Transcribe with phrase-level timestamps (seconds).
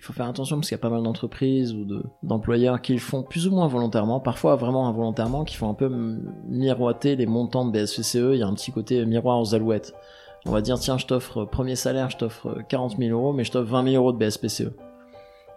[0.00, 2.94] il faut faire attention parce qu'il y a pas mal d'entreprises ou de, d'employeurs qui
[2.94, 5.90] le font plus ou moins volontairement, parfois vraiment involontairement, qui font un peu
[6.48, 8.32] miroiter les montants de BSPCE.
[8.32, 9.92] Il y a un petit côté miroir aux alouettes.
[10.46, 13.52] On va dire, tiens, je t'offre premier salaire, je t'offre 40 000 euros, mais je
[13.52, 14.72] t'offre 20 000 euros de BSPCE.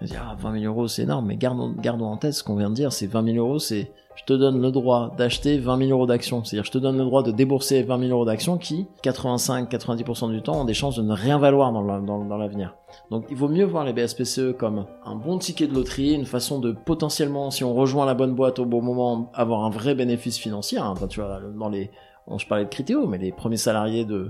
[0.02, 2.70] On dire, ah, 20 000 euros, c'est énorme, mais gardons, en tête ce qu'on vient
[2.70, 5.89] de dire, c'est 20 000 euros, c'est je te donne le droit d'acheter 20 000
[5.91, 6.44] euros d'actions.
[6.44, 10.41] C'est-à-dire, je te donne le droit de débourser 20 000 euros d'actions qui, 85-90% du
[10.41, 12.76] temps, ont des chances de ne rien valoir dans l'avenir.
[13.09, 16.59] Donc, il vaut mieux voir les BSPCE comme un bon ticket de loterie, une façon
[16.59, 20.38] de potentiellement, si on rejoint la bonne boîte au bon moment, avoir un vrai bénéfice
[20.38, 20.78] financier.
[20.78, 20.94] Hein.
[21.09, 21.89] Tu vois, dans les,
[22.38, 24.30] je parlais de Critéo, mais les premiers salariés de,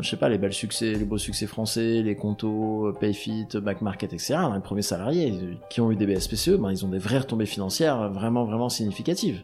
[0.00, 3.82] je sais pas, les belles succès, les beaux succès français, les Conto, euh, Payfit, Back
[3.82, 5.32] Market, etc., les premiers salariés
[5.68, 9.42] qui ont eu des BSPCE, ben, ils ont des vraies retombées financières vraiment, vraiment significatives.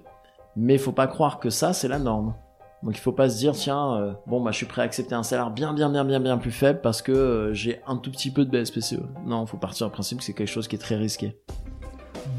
[0.57, 2.35] Mais il faut pas croire que ça, c'est la norme.
[2.83, 5.15] Donc il faut pas se dire, tiens, euh, bon, bah, je suis prêt à accepter
[5.15, 8.31] un salaire bien, bien, bien, bien, bien plus faible parce que j'ai un tout petit
[8.31, 9.01] peu de BSPCE.
[9.25, 11.37] Non, faut partir du principe que c'est quelque chose qui est très risqué.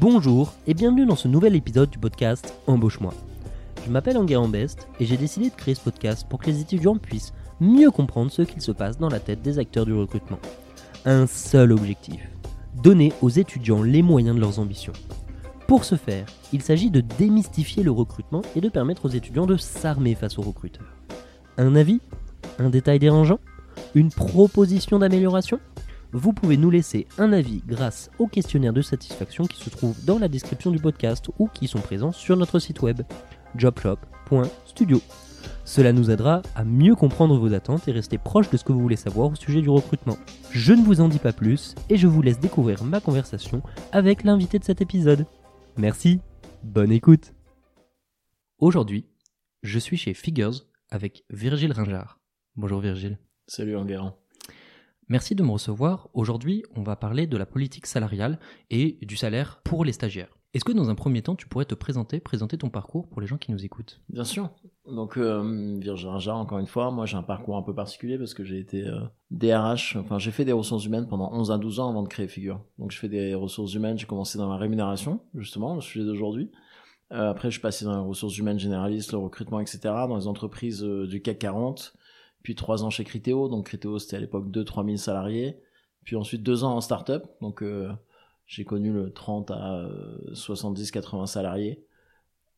[0.00, 3.14] Bonjour et bienvenue dans ce nouvel épisode du podcast Embauche-moi.
[3.84, 6.96] Je m'appelle Enguerrand Best et j'ai décidé de créer ce podcast pour que les étudiants
[6.96, 10.38] puissent mieux comprendre ce qu'il se passe dans la tête des acteurs du recrutement.
[11.04, 12.20] Un seul objectif,
[12.82, 14.92] donner aux étudiants les moyens de leurs ambitions.
[15.66, 19.56] Pour ce faire, il s'agit de démystifier le recrutement et de permettre aux étudiants de
[19.56, 20.96] s'armer face aux recruteurs.
[21.58, 22.00] Un avis?
[22.58, 23.38] Un détail dérangeant?
[23.94, 25.60] Une proposition d'amélioration?
[26.12, 30.18] Vous pouvez nous laisser un avis grâce au questionnaire de satisfaction qui se trouve dans
[30.18, 33.02] la description du podcast ou qui sont présents sur notre site web
[33.54, 35.02] jobshop.studio.
[35.64, 38.80] Cela nous aidera à mieux comprendre vos attentes et rester proche de ce que vous
[38.80, 40.18] voulez savoir au sujet du recrutement.
[40.50, 44.24] Je ne vous en dis pas plus et je vous laisse découvrir ma conversation avec
[44.24, 45.26] l'invité de cet épisode.
[45.76, 46.20] Merci,
[46.62, 47.32] bonne écoute.
[48.58, 49.06] Aujourd'hui,
[49.62, 52.18] je suis chez Figures avec Virgile Ringard.
[52.56, 53.18] Bonjour Virgile.
[53.46, 54.16] Salut Enguerrand.
[55.08, 56.08] Merci de me recevoir.
[56.12, 58.38] Aujourd'hui, on va parler de la politique salariale
[58.70, 60.37] et du salaire pour les stagiaires.
[60.54, 63.26] Est-ce que dans un premier temps, tu pourrais te présenter, présenter ton parcours pour les
[63.26, 64.00] gens qui nous écoutent?
[64.08, 64.50] Bien sûr.
[64.86, 65.78] Donc, euh,
[66.28, 69.00] encore une fois, moi j'ai un parcours un peu particulier parce que j'ai été euh,
[69.30, 72.28] DRH, enfin j'ai fait des ressources humaines pendant 11 à 12 ans avant de créer
[72.28, 72.64] Figure.
[72.78, 76.50] Donc je fais des ressources humaines, j'ai commencé dans la rémunération, justement, le sujet d'aujourd'hui.
[77.12, 80.26] Euh, après, je suis passé dans les ressources humaines généralistes, le recrutement, etc., dans les
[80.26, 81.94] entreprises euh, du CAC 40.
[82.42, 85.58] Puis trois ans chez Criteo, donc Criteo c'était à l'époque 2-3 000 salariés.
[86.04, 87.90] Puis ensuite deux ans en start-up, donc euh,
[88.48, 89.88] j'ai connu le 30 à
[90.32, 91.84] 70-80 salariés.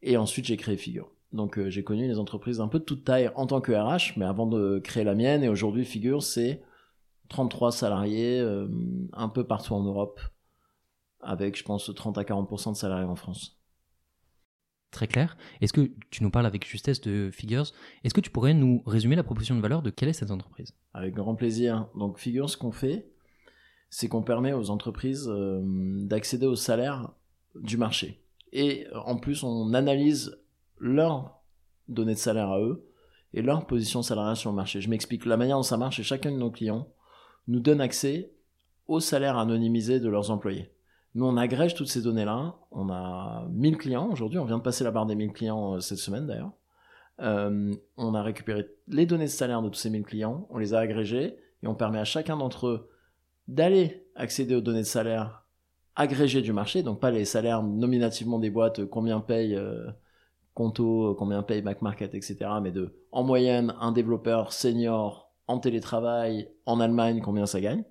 [0.02, 1.10] Et ensuite, j'ai créé Figure.
[1.32, 4.16] Donc, euh, j'ai connu les entreprises d'un peu de toute taille en tant que RH,
[4.16, 5.42] mais avant de créer la mienne.
[5.42, 6.62] Et aujourd'hui, Figure, c'est
[7.28, 8.68] 33 salariés euh,
[9.12, 10.20] un peu partout en Europe,
[11.20, 13.60] avec, je pense, 30 à 40% de salariés en France.
[14.92, 15.36] Très clair.
[15.60, 17.66] Est-ce que tu nous parles avec justesse de Figures?
[18.04, 20.72] Est-ce que tu pourrais nous résumer la proposition de valeur de quelle est cette entreprise?
[20.94, 21.88] Avec grand plaisir.
[21.96, 23.10] Donc, Figures, ce qu'on fait,
[23.90, 27.10] c'est qu'on permet aux entreprises euh, d'accéder au salaire
[27.56, 28.22] du marché.
[28.52, 30.38] Et en plus, on analyse
[30.78, 31.42] leurs
[31.88, 32.86] données de salaire à eux
[33.34, 34.80] et leur position salariale sur le marché.
[34.80, 35.26] Je m'explique.
[35.26, 36.88] La manière dont ça marche, c'est chacun de nos clients
[37.48, 38.32] nous donne accès
[38.86, 40.72] au salaire anonymisé de leurs employés.
[41.14, 42.56] Nous, on agrège toutes ces données-là.
[42.70, 44.38] On a 1000 clients aujourd'hui.
[44.38, 46.52] On vient de passer la barre des 1000 clients euh, cette semaine d'ailleurs.
[47.20, 50.46] Euh, on a récupéré les données de salaire de tous ces 1000 clients.
[50.50, 52.90] On les a agrégées et on permet à chacun d'entre eux
[53.50, 55.44] d'aller accéder aux données de salaire
[55.96, 59.90] agrégées du marché, donc pas les salaires nominativement des boîtes, euh, combien paye euh,
[60.54, 66.48] Conto, euh, combien paye MacMarket, etc., mais de, en moyenne, un développeur senior en télétravail
[66.64, 67.84] en Allemagne, combien ça gagne.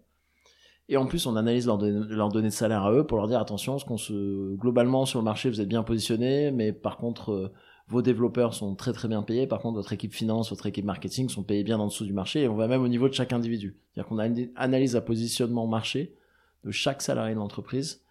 [0.87, 3.77] Et en plus, on analyse leurs données, de salaire à eux pour leur dire attention,
[3.77, 7.51] ce se, globalement sur le marché, vous êtes bien positionné, mais par contre,
[7.89, 11.27] vos développeurs sont très très bien payés, par contre votre équipe finance, votre équipe marketing
[11.27, 13.33] sont payés bien en dessous du marché, et on va même au niveau de chaque
[13.33, 13.77] individu.
[13.93, 14.19] C'est-à-dire qu'on
[14.55, 16.15] analyse la positionnement marché
[16.63, 18.03] de chaque salarié de l'entreprise,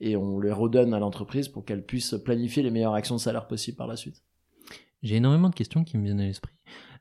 [0.00, 3.46] et on les redonne à l'entreprise pour qu'elle puisse planifier les meilleures actions de salaire
[3.46, 4.22] possibles par la suite.
[5.02, 6.54] J'ai énormément de questions qui me viennent à l'esprit.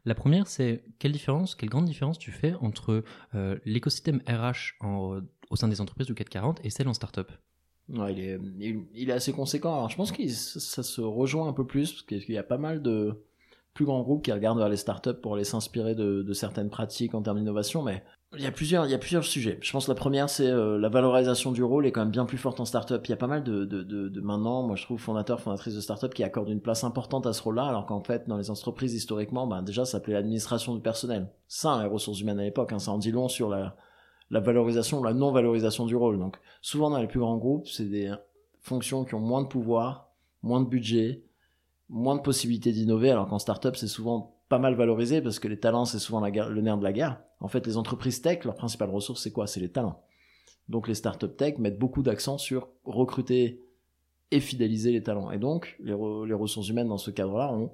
[0.03, 3.03] La première, c'est quelle différence, quelle grande différence tu fais entre
[3.33, 7.31] euh, l'écosystème RH au sein des entreprises du 440 et celle en startup?
[7.89, 9.75] Il est, assez conséquent.
[9.75, 12.57] Alors, je pense que ça se rejoint un peu plus parce qu'il y a pas
[12.57, 13.21] mal de
[13.73, 17.21] plus grands groupes qui regardent vers les startups pour aller s'inspirer de, certaines pratiques en
[17.21, 18.03] termes d'innovation, mais
[18.37, 19.59] il y a plusieurs, il y a plusieurs sujets.
[19.61, 22.25] Je pense que la première, c'est euh, la valorisation du rôle est quand même bien
[22.25, 23.05] plus forte en startup.
[23.05, 26.23] Il y a pas mal de, maintenant, moi je trouve fondateurs, fondatrices de startup qui
[26.23, 29.61] accordent une place importante à ce rôle-là, alors qu'en fait, dans les entreprises historiquement, ben
[29.61, 31.29] déjà, ça s'appelait l'administration du personnel.
[31.47, 33.75] Ça, les ressources humaines à l'époque, hein, ça en dit long sur la,
[34.31, 36.17] la valorisation, la non-valorisation du rôle.
[36.17, 38.13] Donc, souvent dans les plus grands groupes, c'est des
[38.61, 40.11] fonctions qui ont moins de pouvoir,
[40.41, 41.23] moins de budget,
[41.89, 45.59] moins de possibilités d'innover, alors qu'en startup, c'est souvent pas mal valorisé parce que les
[45.59, 47.21] talents, c'est souvent le nerf de la guerre.
[47.39, 49.47] En fait, les entreprises tech, leur principale ressource, c'est quoi?
[49.47, 50.03] C'est les talents.
[50.67, 53.61] Donc les startup tech mettent beaucoup d'accent sur recruter
[54.31, 55.29] et fidéliser les talents.
[55.31, 57.71] Et donc les ressources humaines dans ce cadre-là ont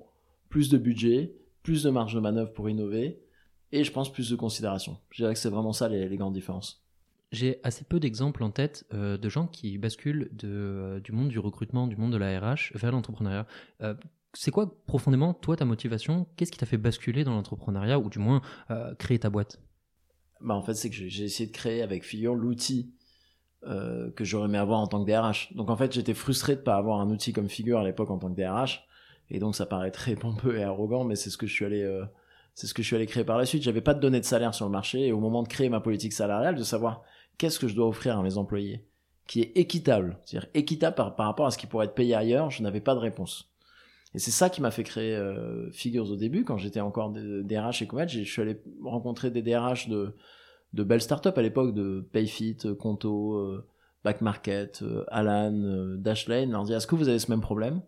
[0.49, 1.33] plus de budget,
[1.63, 3.21] plus de marge de manœuvre pour innover
[3.71, 4.97] et je pense plus de considération.
[5.11, 6.83] Je dirais que c'est vraiment ça les, grandes différences.
[7.31, 11.29] J'ai assez peu d'exemples en tête euh, de gens qui basculent de, euh, du monde
[11.29, 13.47] du recrutement, du monde de la RH vers l'entrepreneuriat.
[13.81, 13.93] Euh,
[14.33, 16.27] c'est quoi profondément, toi, ta motivation?
[16.35, 18.41] Qu'est-ce qui t'a fait basculer dans l'entrepreneuriat ou du moins
[18.97, 19.59] créer ta boîte?
[20.39, 22.93] Bah, En fait, c'est que j'ai essayé de créer avec Figure l'outil
[23.61, 25.53] que j'aurais aimé avoir en tant que DRH.
[25.53, 28.09] Donc en fait, j'étais frustré de ne pas avoir un outil comme Figure à l'époque
[28.09, 28.87] en tant que DRH.
[29.29, 31.83] Et donc ça paraît très pompeux et arrogant, mais c'est ce que je suis allé
[32.53, 33.63] c'est ce que je suis allé créer par la suite.
[33.63, 35.79] J'avais pas de données de salaire sur le marché et au moment de créer ma
[35.79, 37.03] politique salariale, de savoir
[37.37, 38.85] qu'est-ce que je dois offrir à mes employés
[39.27, 42.61] qui est équitable, c'est-à-dire équitable par, rapport à ce qui pourrait être payé ailleurs, je
[42.63, 43.49] n'avais pas de réponse.
[44.13, 47.81] Et c'est ça qui m'a fait créer euh, Figures au début, quand j'étais encore DRH
[47.81, 50.13] et Comet, je suis allé rencontrer des DRH de,
[50.73, 53.65] de belles startups à l'époque, de Payfit, Conto, euh,
[54.03, 57.81] Backmarket, euh, Alan, Dashlane, leur dit est-ce que vous avez ce même problème?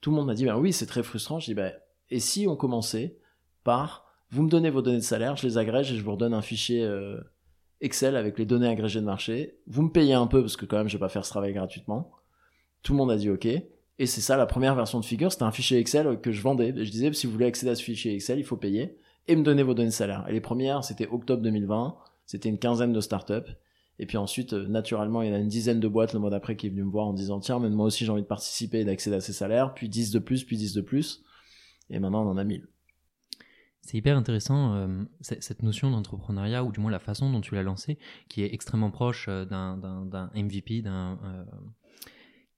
[0.00, 1.40] Tout le monde m'a dit ben oui, c'est très frustrant.
[1.40, 1.74] Je dis ben
[2.08, 3.18] et si on commençait
[3.64, 6.34] par vous me donnez vos données de salaire, je les agrège et je vous redonne
[6.34, 7.20] un fichier euh,
[7.80, 9.58] Excel avec les données agrégées de marché.
[9.66, 11.52] Vous me payez un peu parce que quand même je vais pas faire ce travail
[11.52, 12.10] gratuitement.
[12.82, 13.46] Tout le monde a dit OK.
[13.46, 16.72] Et c'est ça la première version de Figure, c'était un fichier Excel que je vendais.
[16.76, 19.42] je disais si vous voulez accéder à ce fichier Excel, il faut payer et me
[19.42, 20.24] donner vos données de salaire.
[20.28, 21.96] Et les premières, c'était octobre 2020,
[22.26, 23.52] c'était une quinzaine de startups.
[23.98, 26.28] Et puis ensuite, euh, naturellement, il y en a une dizaine de boîtes le mois
[26.30, 28.26] d'après qui est venu me voir en disant tiens, mais moi aussi j'ai envie de
[28.26, 31.24] participer et d'accéder à ces salaires, puis 10 de plus, puis 10 de plus.
[31.88, 32.66] Et maintenant on en a 1000.
[33.86, 37.62] C'est hyper intéressant euh, cette notion d'entrepreneuriat, ou du moins la façon dont tu l'as
[37.62, 37.98] lancé,
[38.28, 41.44] qui est extrêmement proche euh, d'un MVP, d'un euh,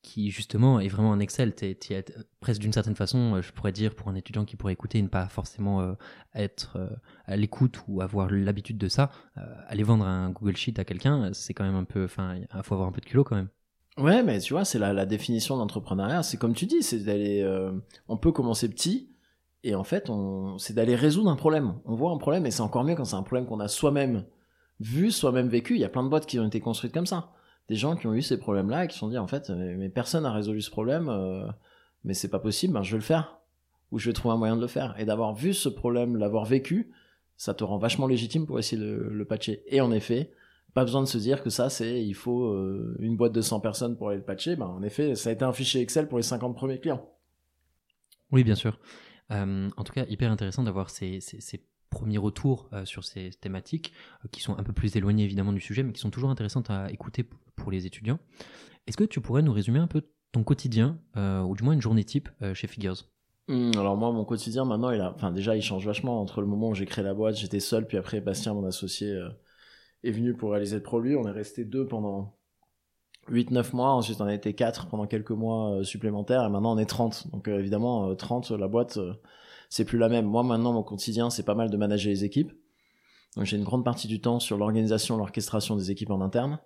[0.01, 1.55] qui justement est vraiment un Excel.
[1.55, 2.05] Tu es,
[2.41, 5.09] presque d'une certaine façon, je pourrais dire, pour un étudiant qui pourrait écouter et ne
[5.09, 5.97] pas forcément
[6.35, 6.79] être
[7.27, 9.11] à l'écoute ou avoir l'habitude de ça,
[9.67, 12.75] aller vendre un Google Sheet à quelqu'un, c'est quand même un peu, enfin, il faut
[12.75, 13.49] avoir un peu de culot quand même.
[13.99, 16.23] Ouais, mais tu vois, c'est la, la, définition d'entrepreneuriat.
[16.23, 17.45] C'est comme tu dis, c'est d'aller,
[18.07, 19.11] on peut commencer petit
[19.65, 20.11] et en fait,
[20.59, 21.75] c'est d'aller résoudre un problème.
[21.85, 24.25] On voit un problème et c'est encore mieux quand c'est un problème qu'on a soi-même
[24.81, 25.75] vu, soi-même vécu.
[25.75, 27.33] Il y a plein de boîtes qui ont été construites comme ça.
[27.69, 29.75] Des gens qui ont eu ces problèmes-là et qui se sont dit en fait, euh,
[29.77, 31.47] mais personne n'a résolu ce problème, euh,
[32.05, 33.41] mais c'est pas possible, ben, je vais le faire.
[33.91, 34.95] Ou je vais trouver un moyen de le faire.
[34.99, 36.93] Et d'avoir vu ce problème, l'avoir vécu,
[37.37, 39.63] ça te rend vachement légitime pour essayer de le patcher.
[39.67, 40.31] Et en effet,
[40.75, 43.61] pas besoin de se dire que ça, c'est, il faut euh, une boîte de 100
[43.61, 44.57] personnes pour aller le patcher.
[44.57, 47.05] Ben, en effet, ça a été un fichier Excel pour les 50 premiers clients.
[48.31, 48.79] Oui, bien sûr.
[49.31, 51.21] Euh, en tout cas, hyper intéressant d'avoir ces,
[51.91, 55.61] premiers retours euh, sur ces thématiques euh, qui sont un peu plus éloignés évidemment du
[55.61, 57.27] sujet, mais qui sont toujours intéressantes à écouter
[57.57, 58.19] pour les étudiants.
[58.87, 60.03] Est-ce que tu pourrais nous résumer un peu
[60.33, 62.97] ton quotidien, ou du moins une journée type chez Figures?
[63.49, 66.75] Mmh, alors moi, mon quotidien maintenant, enfin déjà, il change vachement entre le moment où
[66.75, 69.19] j'ai créé la boîte, j'étais seul, puis après Bastien, mon associé,
[70.05, 71.17] est venu pour réaliser le produit.
[71.17, 72.38] On est resté deux pendant
[73.31, 76.79] 8-9 mois, ensuite on a été 4 pendant quelques mois euh, supplémentaires et maintenant on
[76.79, 77.31] est 30.
[77.33, 78.99] Donc euh, évidemment 30 euh, la boîte
[79.69, 80.27] c'est plus la même.
[80.27, 82.53] Moi maintenant mon quotidien c'est pas mal de manager les équipes.
[83.37, 86.59] Donc j'ai une grande partie du temps sur l'organisation, l'orchestration des équipes en interne.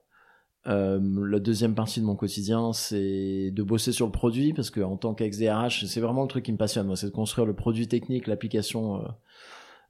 [0.64, 4.96] la deuxième partie de mon quotidien c'est de bosser sur le produit parce que en
[4.96, 7.88] tant qu'ex-DRH c'est vraiment le truc qui me passionne moi c'est de construire le produit
[7.88, 9.02] technique, l'application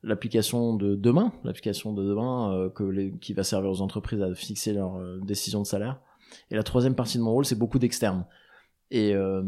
[0.03, 4.99] l'application de demain, l'application de demain que qui va servir aux entreprises à fixer leurs
[5.21, 6.01] décisions de salaire.
[6.51, 8.25] Et la troisième partie de mon rôle, c'est beaucoup d'externes.
[8.93, 9.43] Et, euh,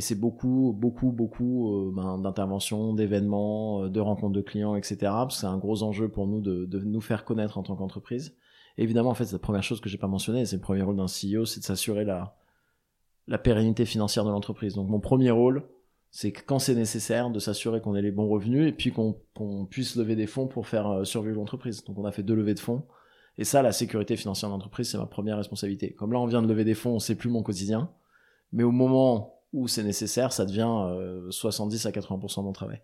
[0.00, 4.96] c'est beaucoup, beaucoup, beaucoup euh, ben, d'interventions, d'événements, euh, de rencontres de clients, etc.
[5.00, 8.36] Parce que c'est un gros enjeu pour nous de, nous faire connaître en tant qu'entreprise.
[8.76, 10.96] évidemment, en fait, c'est la première chose que j'ai pas mentionnée, c'est le premier rôle
[10.96, 12.34] d'un CEO, c'est de s'assurer la,
[13.38, 14.74] pérennité financière de l'entreprise.
[14.74, 15.62] Donc mon premier rôle,
[16.10, 19.96] c'est quand c'est nécessaire, de s'assurer qu'on ait les bons revenus et puis qu'on puisse
[19.96, 21.82] lever des fonds pour faire survivre l'entreprise.
[21.84, 22.82] Donc on a fait deux levées de fonds
[23.38, 25.92] et ça, la sécurité financière de l'entreprise, c'est ma première responsabilité.
[25.92, 27.90] Comme là, on vient de lever des fonds, c'est plus mon quotidien.
[28.52, 30.68] Mais au moment où c'est nécessaire, ça devient
[31.30, 32.82] 70 euh, à 80% de mon travail.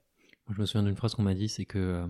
[0.50, 2.06] je me souviens d'une phrase qu'on m'a dit, c'est que euh,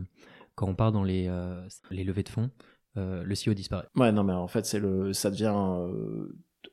[0.54, 2.50] quand on part dans les, euh, les levées de fonds,
[2.96, 3.86] le CEO disparaît.
[3.96, 5.54] Ouais, non, mais en fait, c'est le, ça devient,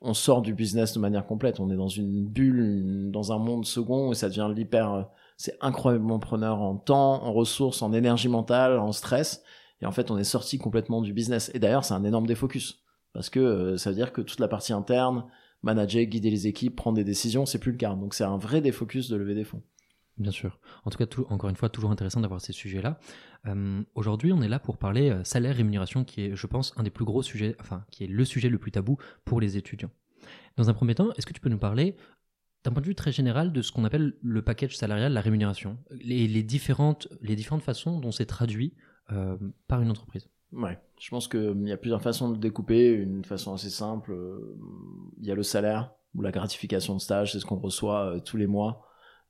[0.01, 1.61] on sort du business de manière complète.
[1.61, 5.07] On est dans une bulle, dans un monde second, et ça devient l'hyper,
[5.37, 9.43] c'est incroyablement preneur en temps, en ressources, en énergie mentale, en stress.
[9.81, 11.51] Et en fait, on est sorti complètement du business.
[11.53, 12.83] Et d'ailleurs, c'est un énorme défocus.
[13.13, 15.25] Parce que euh, ça veut dire que toute la partie interne,
[15.63, 17.93] manager, guider les équipes, prendre des décisions, c'est plus le cas.
[17.95, 19.63] Donc c'est un vrai défocus de lever des fonds.
[20.17, 20.59] Bien sûr.
[20.83, 22.99] En tout cas, encore une fois, toujours intéressant d'avoir ces sujets-là.
[23.47, 26.83] Euh, aujourd'hui, on est là pour parler euh, salaire rémunération, qui est, je pense, un
[26.83, 29.91] des plus gros sujets, enfin, qui est le sujet le plus tabou pour les étudiants.
[30.57, 31.95] Dans un premier temps, est-ce que tu peux nous parler
[32.65, 35.77] d'un point de vue très général de ce qu'on appelle le package salarial, la rémunération,
[35.91, 38.73] les, les, différentes, les différentes façons dont c'est traduit
[39.11, 39.37] euh,
[39.67, 42.91] par une entreprise Ouais, je pense qu'il y a plusieurs façons de découper.
[42.91, 44.15] Une façon assez simple,
[45.19, 48.35] il y a le salaire ou la gratification de stage, c'est ce qu'on reçoit tous
[48.35, 48.83] les mois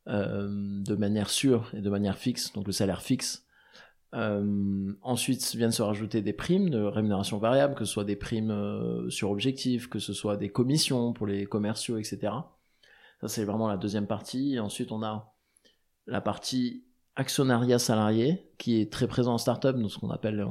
[0.07, 3.45] de manière sûre et de manière fixe, donc le salaire fixe.
[4.15, 8.50] Euh, ensuite viennent se rajouter des primes de rémunération variable, que ce soit des primes
[8.50, 12.33] euh, sur objectif, que ce soit des commissions pour les commerciaux, etc.
[13.21, 14.59] Ça, c'est vraiment la deuxième partie.
[14.59, 15.36] Ensuite, on a
[16.07, 16.86] la partie
[17.19, 20.45] actionnariat salarié, qui est très présent en startup, donc ce qu'on appelle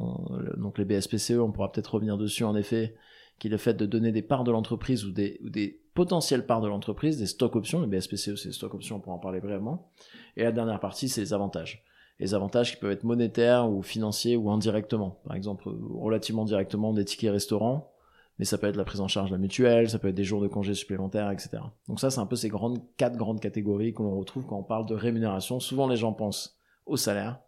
[0.58, 2.94] donc les BSPCE, on pourra peut-être revenir dessus en effet,
[3.38, 6.68] qui est le fait de donner des parts de l'entreprise ou des, potentielles parts de
[6.68, 7.80] l'entreprise, des stock options.
[7.80, 9.90] Les BSPCE, c'est stock options, on pourra en parler brièvement.
[10.37, 11.84] Et la dernière partie, c'est les avantages
[12.20, 15.20] les avantages qui peuvent être monétaires ou financiers ou indirectement.
[15.25, 17.92] Par exemple, relativement directement des tickets restaurants,
[18.38, 20.25] mais ça peut être la prise en charge de la mutuelle, ça peut être des
[20.25, 21.58] jours de congés supplémentaires, etc.
[21.87, 22.50] Donc ça, c'est un peu ces
[22.96, 25.60] quatre grandes catégories que l'on retrouve quand on parle de rémunération.
[25.60, 26.57] Souvent, les gens pensent
[26.88, 27.40] au salaire,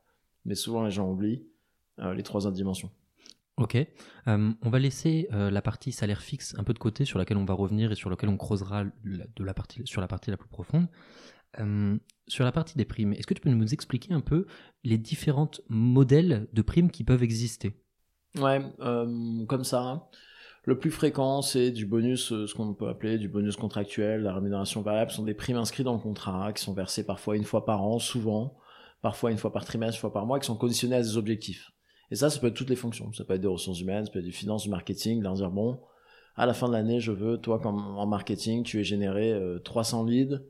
[0.45, 1.47] mais souvent les gens oublient
[1.99, 2.91] euh, les trois autres dimensions.
[3.61, 7.19] Ok, euh, on va laisser euh, la partie salaire fixe un peu de côté, sur
[7.19, 10.31] laquelle on va revenir et sur laquelle on creusera de la partie, sur la partie
[10.31, 10.87] la plus profonde.
[11.59, 14.47] Euh, sur la partie des primes, est-ce que tu peux nous expliquer un peu
[14.83, 17.75] les différents modèles de primes qui peuvent exister?
[18.39, 18.63] Ouais,
[19.47, 19.83] comme ça.
[19.83, 20.05] Hein.
[20.65, 24.81] Le plus fréquent, c'est du bonus, ce qu'on peut appeler du bonus contractuel, la rémunération
[24.81, 27.67] variable, ce sont des primes inscrites dans le contrat, qui sont versées parfois une fois
[27.67, 28.57] par an, souvent,
[29.02, 31.71] parfois une fois par trimestre, une fois par mois, qui sont conditionnées à des objectifs.
[32.11, 33.12] Et ça, ça peut être toutes les fonctions.
[33.12, 35.50] Ça peut être des ressources humaines, ça peut être du finance, du marketing, leur dire,
[35.50, 35.80] bon,
[36.37, 40.04] à la fin de l'année, je veux, toi, comme en marketing, tu aies généré 300
[40.04, 40.40] leads,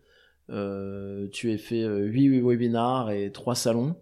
[0.50, 3.97] euh, tu as fait 8 euh, webinars et 3 salons,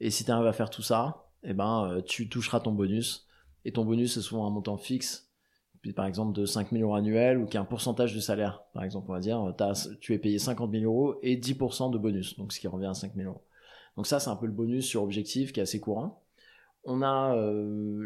[0.00, 3.26] et si tu arrives à faire tout ça, eh ben, euh, tu toucheras ton bonus.
[3.64, 5.30] Et ton bonus, c'est souvent un montant fixe,
[5.96, 8.62] par exemple de 5 000 euros annuels, ou qui est un pourcentage du salaire.
[8.74, 9.54] Par exemple, on va dire,
[10.00, 12.94] tu es payé 50 000 euros et 10% de bonus, donc ce qui revient à
[12.94, 13.42] 5 000 euros.
[13.98, 16.22] Donc ça, c'est un peu le bonus sur objectif qui est assez courant.
[16.84, 17.36] On a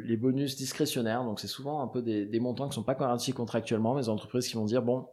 [0.03, 3.95] les bonus discrétionnaires, donc c'est souvent un peu des, montants qui sont pas garantis contractuellement,
[3.95, 5.07] mais les entreprises qui vont dire, bon,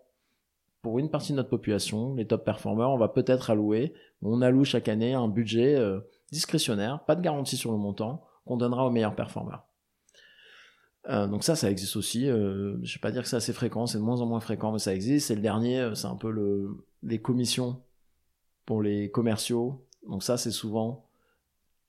[0.81, 3.93] pour une partie de notre population, les top performers, on va peut-être allouer,
[4.23, 5.99] on alloue chaque année un budget euh,
[6.31, 9.61] discrétionnaire, pas de garantie sur le montant, qu'on donnera aux meilleurs performers.
[11.07, 12.29] Euh, donc ça, ça existe aussi.
[12.29, 14.71] Euh, je vais pas dire que c'est assez fréquent, c'est de moins en moins fréquent,
[14.71, 15.31] mais ça existe.
[15.31, 17.81] Et le dernier, euh, c'est un peu le, les commissions
[18.65, 19.85] pour les commerciaux.
[20.07, 21.05] Donc ça, c'est souvent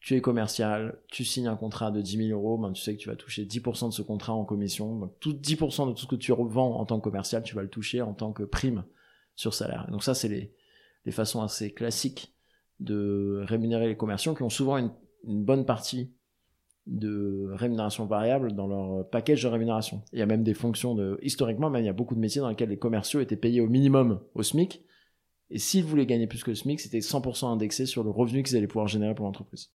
[0.00, 3.00] tu es commercial, tu signes un contrat de 10 000 euros, ben tu sais que
[3.00, 4.98] tu vas toucher 10% de ce contrat en commission.
[4.98, 7.62] Donc tout 10% de tout ce que tu revends en tant que commercial, tu vas
[7.62, 8.84] le toucher en tant que prime
[9.36, 9.86] sur salaire.
[9.90, 10.54] donc ça, c'est les,
[11.04, 12.34] les façons assez classiques
[12.78, 14.90] de rémunérer les commerciaux qui ont souvent une,
[15.24, 16.12] bonne partie
[16.86, 20.02] de rémunération variable dans leur package de rémunération.
[20.14, 21.18] Il y a même des fonctions de...
[21.22, 23.68] Historiquement, même, il y a beaucoup de métiers dans lesquels les commerciaux étaient payés au
[23.68, 24.82] minimum au SMIC.
[25.50, 28.56] Et s'ils voulaient gagner plus que le SMIC, c'était 100% indexé sur le revenu qu'ils
[28.56, 29.72] allaient pouvoir générer pour l'entreprise.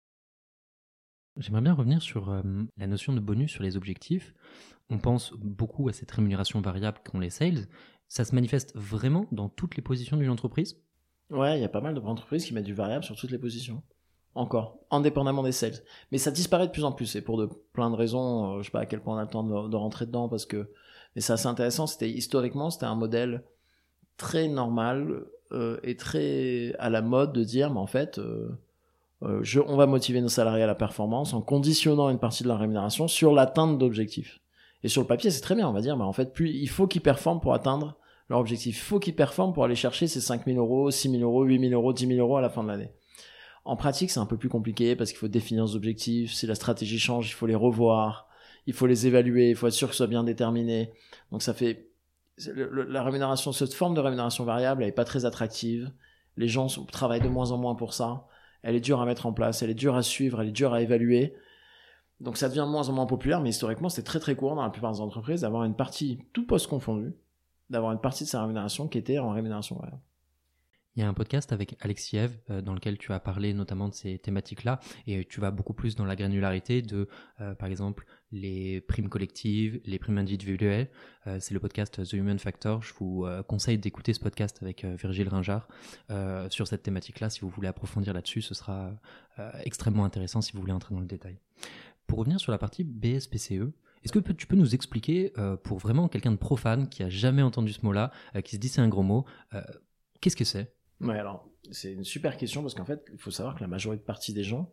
[1.37, 2.41] J'aimerais bien revenir sur euh,
[2.77, 4.33] la notion de bonus sur les objectifs.
[4.89, 7.67] On pense beaucoup à cette rémunération variable qu'ont les sales.
[8.09, 10.81] Ça se manifeste vraiment dans toutes les positions d'une entreprise?
[11.29, 13.81] Ouais, il y a pas mal d'entreprises qui mettent du variable sur toutes les positions.
[14.35, 15.81] Encore, indépendamment des sales.
[16.11, 18.65] Mais ça disparaît de plus en plus, et pour de plein de raisons, euh, je
[18.65, 20.71] sais pas à quel point on a le temps de, rentrer dedans, parce que...
[21.15, 23.43] Mais c'est assez intéressant, c'était historiquement, c'était un modèle
[24.17, 28.19] très normal euh, et très à la mode de dire, mais en fait...
[28.19, 28.49] Euh,
[29.21, 33.07] on va motiver nos salariés à la performance en conditionnant une partie de la rémunération
[33.07, 34.39] sur l'atteinte d'objectifs.
[34.83, 36.67] Et sur le papier, c'est très bien, on va dire, mais en fait, plus il
[36.67, 37.97] faut qu'ils performent pour atteindre
[38.29, 38.77] leur objectif.
[38.77, 41.69] Il faut qu'ils performent pour aller chercher ces 5 000 euros, 6 000 euros, 8
[41.69, 42.91] 000 euros, 10 000 euros à la fin de l'année.
[43.63, 46.33] En pratique, c'est un peu plus compliqué parce qu'il faut définir nos objectifs.
[46.33, 48.27] Si la stratégie change, il faut les revoir,
[48.65, 50.91] il faut les évaluer, il faut être sûr que ce soit bien déterminé.
[51.31, 51.90] Donc ça fait
[52.47, 55.91] la rémunération, cette forme de rémunération variable, elle est pas très attractive.
[56.37, 58.27] Les gens travaillent de moins en moins pour ça
[58.63, 60.73] elle est dure à mettre en place, elle est dure à suivre, elle est dure
[60.73, 61.33] à évaluer.
[62.19, 64.63] Donc ça devient de moins en moins populaire, mais historiquement, c'est très très courant dans
[64.63, 67.13] la plupart des entreprises d'avoir une partie, tout poste confondu,
[67.69, 70.01] d'avoir une partie de sa rémunération qui était en rémunération variable.
[70.95, 73.93] Il y a un podcast avec Alexiev euh, dans lequel tu as parlé notamment de
[73.93, 77.07] ces thématiques-là et tu vas beaucoup plus dans la granularité de,
[77.39, 80.89] euh, par exemple, les primes collectives, les primes individuelles.
[81.27, 82.81] Euh, c'est le podcast The Human Factor.
[82.81, 85.67] Je vous conseille d'écouter ce podcast avec Virgile Ringard
[86.49, 87.29] sur cette thématique-là.
[87.29, 88.91] Si vous voulez approfondir là-dessus, ce sera
[89.63, 91.37] extrêmement intéressant si vous voulez entrer dans le détail.
[92.07, 93.71] Pour revenir sur la partie BSPCE,
[94.03, 95.33] est-ce que tu peux nous expliquer,
[95.63, 98.11] pour vraiment quelqu'un de profane qui a jamais entendu ce mot-là,
[98.43, 99.25] qui se dit c'est un gros mot,
[100.19, 100.73] qu'est-ce que c'est?
[100.99, 104.03] Ouais, alors, c'est une super question parce qu'en fait, il faut savoir que la majorité
[104.03, 104.71] partie des gens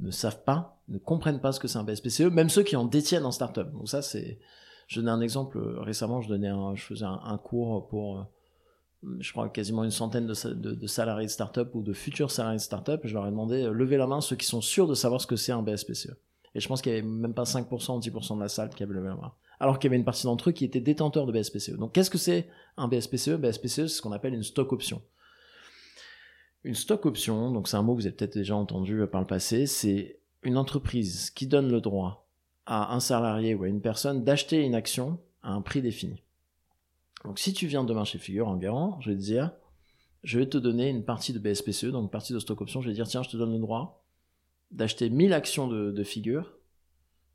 [0.00, 2.84] ne savent pas, ne comprennent pas ce que c'est un BSPCE, même ceux qui en
[2.84, 3.70] détiennent en startup.
[3.72, 4.38] Donc ça, c'est,
[4.86, 9.16] je donnais un exemple euh, récemment, je donnais un, je faisais un, cours pour, euh,
[9.20, 12.62] je crois, quasiment une centaine de, de, salariés de startup ou de futurs salariés de
[12.62, 13.00] startup.
[13.04, 15.26] Je leur ai demandé, euh, levez la main ceux qui sont sûrs de savoir ce
[15.26, 16.16] que c'est un BSPCE.
[16.54, 18.82] Et je pense qu'il y avait même pas 5% ou 10% de la salle qui
[18.82, 19.32] avait levé la main.
[19.60, 21.76] Alors qu'il y avait une partie d'entre eux qui étaient détenteurs de BSPCE.
[21.76, 25.02] Donc qu'est-ce que c'est un BSPCE BSPCE, c'est ce qu'on appelle une stock option.
[26.64, 29.26] Une stock option, donc c'est un mot que vous avez peut-être déjà entendu par le
[29.26, 32.28] passé, c'est une entreprise qui donne le droit
[32.66, 36.22] à un salarié ou à une personne d'acheter une action à un prix défini.
[37.24, 39.52] Donc si tu viens demain chez Figure en garant, je vais te dire,
[40.24, 42.88] je vais te donner une partie de BSPCE, donc une partie de stock option, je
[42.88, 44.04] vais dire, tiens, je te donne le droit
[44.72, 46.52] d'acheter 1000 actions de, de Figure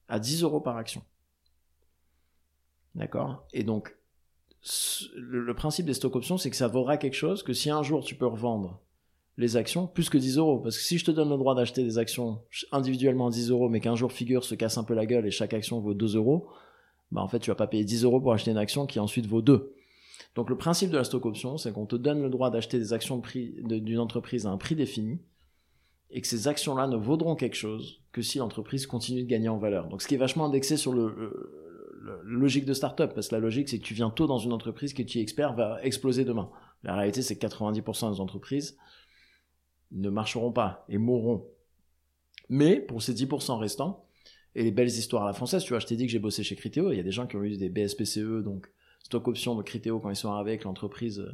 [0.09, 1.03] à 10 euros par action.
[2.95, 3.47] D'accord?
[3.53, 3.95] Et donc,
[5.15, 8.03] le, principe des stock options, c'est que ça vaudra quelque chose que si un jour
[8.03, 8.81] tu peux revendre
[9.41, 10.59] les actions, plus que 10 euros.
[10.59, 13.69] Parce que si je te donne le droit d'acheter des actions individuellement à 10 euros,
[13.69, 16.15] mais qu'un jour Figure se casse un peu la gueule et chaque action vaut 2
[16.15, 16.47] euros,
[17.11, 19.25] bah en fait, tu vas pas payer 10 euros pour acheter une action qui ensuite
[19.25, 19.73] vaut 2.
[20.35, 22.93] Donc le principe de la stock option, c'est qu'on te donne le droit d'acheter des
[22.93, 23.21] actions
[23.65, 25.19] d'une entreprise à un prix défini,
[26.11, 29.57] et que ces actions-là ne vaudront quelque chose que si l'entreprise continue de gagner en
[29.57, 29.87] valeur.
[29.87, 31.69] Donc ce qui est vachement indexé sur le,
[32.23, 34.93] logique de start-up, parce que la logique c'est que tu viens tôt dans une entreprise
[34.93, 36.49] que tu es expert va exploser demain.
[36.83, 38.77] La réalité c'est que 90% des entreprises
[39.91, 41.45] ne marcheront pas et mourront.
[42.49, 44.05] Mais pour ces 10% restants,
[44.55, 46.43] et les belles histoires à la française, tu vois, je t'ai dit que j'ai bossé
[46.43, 48.69] chez Criteo, il y a des gens qui ont eu des BSPCE, donc
[49.03, 51.31] stock option de Criteo quand ils sont arrivés, que l'entreprise euh,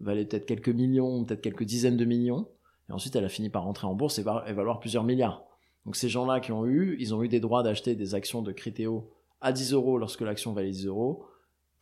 [0.00, 2.48] valait peut-être quelques millions, peut-être quelques dizaines de millions,
[2.88, 5.44] et ensuite elle a fini par rentrer en bourse et va valoir plusieurs milliards.
[5.84, 8.52] Donc ces gens-là qui ont eu, ils ont eu des droits d'acheter des actions de
[8.52, 11.26] Criteo à 10 euros lorsque l'action valait 10 euros.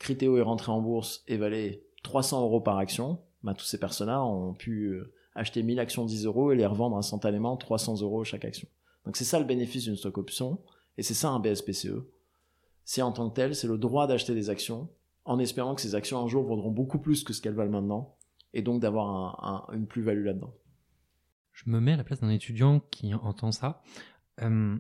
[0.00, 3.20] Criteo est rentré en bourse et valait 300 euros par action.
[3.44, 6.96] Bah, tous ces personnes-là ont pu euh, acheter 1000 actions 10 euros et les revendre
[6.96, 8.68] instantanément 300 euros chaque action.
[9.04, 10.58] Donc c'est ça le bénéfice d'une stock option
[10.98, 12.04] et c'est ça un BSPCE.
[12.84, 14.88] C'est en tant que tel, c'est le droit d'acheter des actions
[15.24, 18.16] en espérant que ces actions un jour vaudront beaucoup plus que ce qu'elles valent maintenant
[18.54, 20.54] et donc d'avoir une plus-value là-dedans.
[21.52, 23.82] Je me mets à la place d'un étudiant qui entend ça.
[24.40, 24.76] Euh,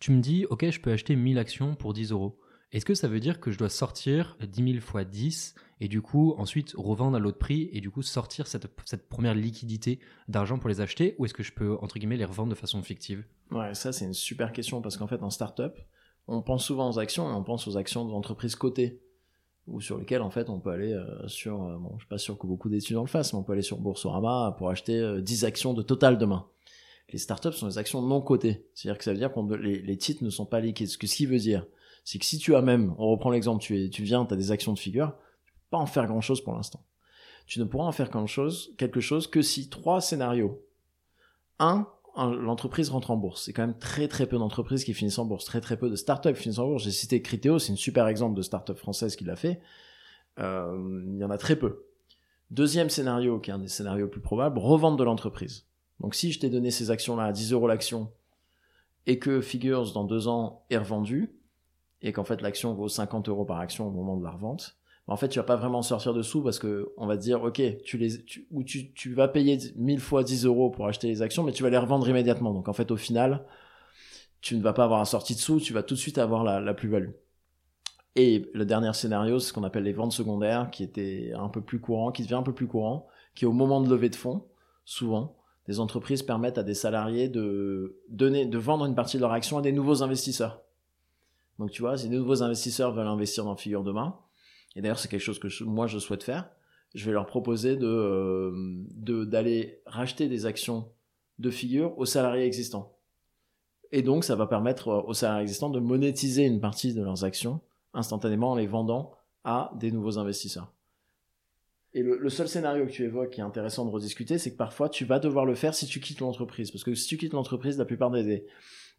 [0.00, 2.40] tu me dis, ok, je peux acheter 1000 actions pour 10 euros.
[2.72, 6.00] Est-ce que ça veut dire que je dois sortir 10 000 fois 10 et du
[6.00, 8.66] coup ensuite revendre à l'autre prix et du coup sortir cette,
[9.08, 12.48] première liquidité d'argent pour les acheter ou est-ce que je peux entre guillemets les revendre
[12.48, 13.24] de façon fictive?
[13.50, 15.74] Ouais, ça c'est une super question parce qu'en fait en startup,
[16.28, 19.02] on pense souvent aux actions et on pense aux actions d'entreprises cotées
[19.66, 22.18] ou sur lesquelles en fait on peut aller euh, sur, euh, bon je suis pas
[22.18, 25.44] sûr que beaucoup d'étudiants le fassent, mais on peut aller sur Boursorama pour acheter 10
[25.44, 26.46] euh, actions de Total demain
[27.12, 28.66] les startups sont des actions non cotées.
[28.74, 30.88] C'est-à-dire que ça veut dire que les, titres ne sont pas liquides.
[30.88, 31.66] Ce que ce qui veut dire,
[32.04, 34.36] c'est que si tu as même, on reprend l'exemple, tu, es, tu viens, tu as
[34.36, 36.84] des actions de figure, tu peux pas en faire grand-chose pour l'instant.
[37.46, 40.64] Tu ne pourras en faire quelque chose, quelque chose que si trois scénarios.
[41.58, 41.86] Un,
[42.16, 43.44] l'entreprise rentre en bourse.
[43.44, 45.96] C'est quand même très très peu d'entreprises qui finissent en bourse, très très peu de
[45.96, 46.84] startups qui finissent en bourse.
[46.84, 49.60] J'ai cité Criteo, c'est une super exemple de startup française qui l'a fait.
[50.38, 51.86] Euh, il y en a très peu.
[52.50, 55.66] Deuxième scénario, qui est un des scénarios plus probables, revente de l'entreprise.
[56.00, 58.12] Donc si je t'ai donné ces actions-là à 10 euros l'action
[59.06, 61.34] et que Figures dans deux ans est revendu
[62.02, 65.16] et qu'en fait l'action vaut 50 euros par action au moment de la revente, en
[65.16, 67.98] fait tu vas pas vraiment sortir dessous parce que on va te dire ok tu
[67.98, 71.62] les ou tu, vas payer 1000 fois 10 euros pour acheter les actions mais tu
[71.62, 73.44] vas les revendre immédiatement donc en fait au final
[74.42, 76.74] tu ne vas pas avoir un sortie dessous tu vas tout de suite avoir la,
[76.74, 77.10] plus-value.
[78.14, 81.62] Et le dernier scénario, c'est ce qu'on appelle les ventes secondaires, qui était un peu
[81.62, 84.44] plus courant, qui devient un peu plus courant, qui au moment de lever de fonds,
[84.84, 85.36] souvent,
[85.66, 89.56] des entreprises permettent à des salariés de donner, de vendre une partie de leur action
[89.56, 90.61] à des nouveaux investisseurs.
[91.62, 94.18] Donc tu vois, si des nouveaux investisseurs veulent investir dans Figure demain,
[94.74, 96.50] et d'ailleurs c'est quelque chose que moi je souhaite faire,
[96.92, 98.50] je vais leur proposer euh,
[98.90, 100.88] de d'aller racheter des actions
[101.38, 102.98] de Figure aux salariés existants.
[103.92, 107.60] Et donc ça va permettre aux salariés existants de monétiser une partie de leurs actions
[107.94, 109.12] instantanément en les vendant
[109.44, 110.72] à des nouveaux investisseurs.
[111.94, 114.88] Et le, seul scénario que tu évoques qui est intéressant de rediscuter, c'est que parfois
[114.88, 116.72] tu vas devoir le faire si tu quittes l'entreprise.
[116.72, 118.46] Parce que si tu quittes l'entreprise, la plupart des,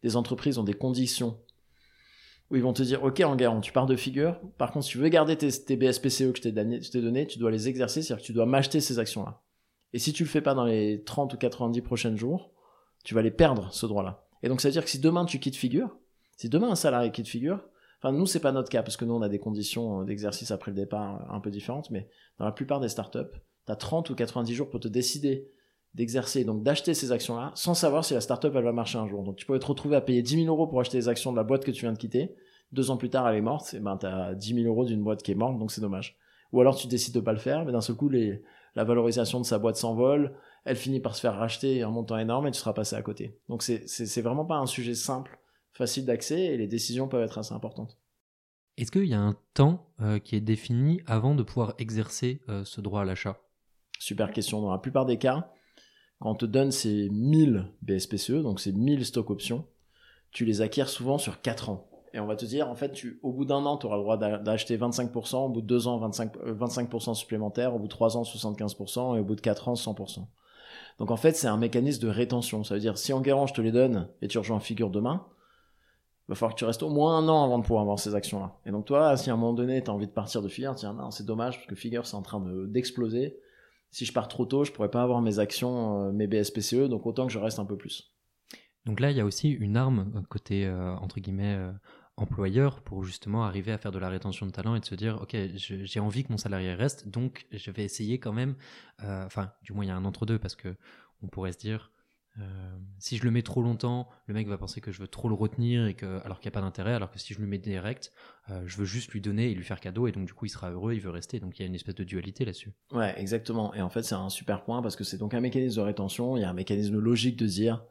[0.02, 1.38] des, entreprises ont des conditions
[2.54, 4.40] où ils vont te dire Ok, en garant, tu pars de figure.
[4.56, 6.52] Par contre, si tu veux garder tes, tes BSPCE que je t'ai
[7.00, 9.42] donné, tu dois les exercer, c'est-à-dire que tu dois m'acheter ces actions-là.
[9.92, 12.52] Et si tu le fais pas dans les 30 ou 90 prochains jours,
[13.04, 14.24] tu vas les perdre, ce droit-là.
[14.42, 15.96] Et donc, ça veut dire que si demain tu quittes figure,
[16.36, 17.60] si demain un salarié quitte figure,
[18.04, 20.50] Enfin, nous, c'est pas notre cas, parce que nous, on a des conditions euh, d'exercice
[20.50, 22.06] après le départ un peu différentes, mais
[22.38, 23.32] dans la plupart des startups,
[23.64, 25.50] tu as 30 ou 90 jours pour te décider
[25.94, 29.22] d'exercer, donc d'acheter ces actions-là, sans savoir si la startup, elle va marcher un jour.
[29.22, 31.38] Donc, tu peux te retrouver à payer 10 000 euros pour acheter les actions de
[31.38, 32.34] la boîte que tu viens de quitter.
[32.74, 35.02] Deux ans plus tard, elle est morte, et ben, tu as 10 000 euros d'une
[35.02, 36.16] boîte qui est morte, donc c'est dommage.
[36.52, 38.42] Ou alors, tu décides de pas le faire, mais d'un seul coup, les,
[38.74, 40.34] la valorisation de sa boîte s'envole,
[40.64, 43.38] elle finit par se faire racheter un montant énorme et tu seras passé à côté.
[43.48, 45.38] Donc, c'est vraiment pas un sujet simple
[45.72, 47.96] facile d'accès et les décisions peuvent être assez importantes.
[48.76, 52.64] Est-ce qu'il y a un temps euh, qui est défini avant de pouvoir exercer euh,
[52.64, 53.38] ce droit à l'achat?
[54.00, 54.60] Super question.
[54.60, 55.52] Dans la plupart des cas,
[56.18, 59.66] quand on te donne ces 1000 BSPCE, donc ces 1000 stock options,
[60.32, 61.88] tu les acquiers souvent sur 4 ans.
[62.14, 64.02] Et on va te dire, en fait, tu, au bout d'un an, tu auras le
[64.02, 67.90] droit d'acheter 25%, au bout de 2 ans, 25%, 25 euh, supplémentaires, au bout de
[67.90, 70.24] 3 ans, 75%, et au bout de 4 ans, 100%.
[71.00, 72.62] Donc en fait, c'est un mécanisme de rétention.
[72.62, 75.26] Ça veut dire, si en guérant, je te les donne et tu rejoins Figure demain,
[76.28, 78.14] il va falloir que tu restes au moins un an avant de pouvoir avoir ces
[78.14, 78.54] actions-là.
[78.64, 80.76] Et donc toi, si à un moment donné, tu as envie de partir de Figure,
[80.76, 83.36] tiens, non, c'est dommage parce que Figure, c'est en train d'exploser.
[83.90, 87.06] si je pars trop tôt, je pourrais pas avoir mes actions, euh, mes BSPCE, donc
[87.06, 88.14] autant que je reste un peu plus.
[88.86, 91.58] Donc là, il y a aussi une arme euh, côté, entre guillemets,
[92.16, 95.20] employeur pour justement arriver à faire de la rétention de talent et de se dire
[95.20, 98.54] ok j'ai envie que mon salarié reste donc je vais essayer quand même
[99.00, 100.76] enfin du moins il y a un entre deux parce que
[101.22, 101.90] on pourrait se dire
[102.40, 102.42] euh,
[102.98, 105.34] si je le mets trop longtemps, le mec va penser que je veux trop le
[105.34, 107.58] retenir et que, alors qu'il n'y a pas d'intérêt, alors que si je le mets
[107.58, 108.12] direct,
[108.50, 110.48] euh, je veux juste lui donner et lui faire cadeau et donc du coup il
[110.48, 111.38] sera heureux, il veut rester.
[111.38, 112.72] Donc il y a une espèce de dualité là-dessus.
[112.90, 113.72] Ouais, exactement.
[113.74, 116.36] Et en fait c'est un super point parce que c'est donc un mécanisme de rétention,
[116.36, 117.84] il y a un mécanisme logique de dire,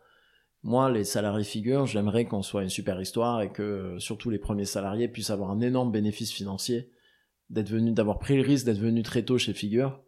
[0.63, 4.65] moi les salariés figures, j'aimerais qu'on soit une super histoire et que surtout les premiers
[4.65, 6.89] salariés puissent avoir un énorme bénéfice financier
[7.49, 10.01] d'être venu, d'avoir pris le risque d'être venu très tôt chez Figure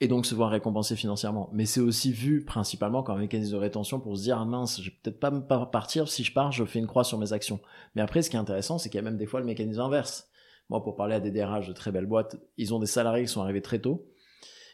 [0.00, 1.50] et donc se voir récompensé financièrement.
[1.52, 4.80] Mais c'est aussi vu principalement comme un mécanisme de rétention pour se dire ah mince,
[4.80, 7.60] je vais peut-être pas partir, si je pars, je fais une croix sur mes actions.
[7.94, 9.80] Mais après, ce qui est intéressant, c'est qu'il y a même des fois le mécanisme
[9.80, 10.28] inverse.
[10.70, 13.30] Moi, pour parler à des DRH de très belles boîtes, ils ont des salariés qui
[13.30, 14.08] sont arrivés très tôt,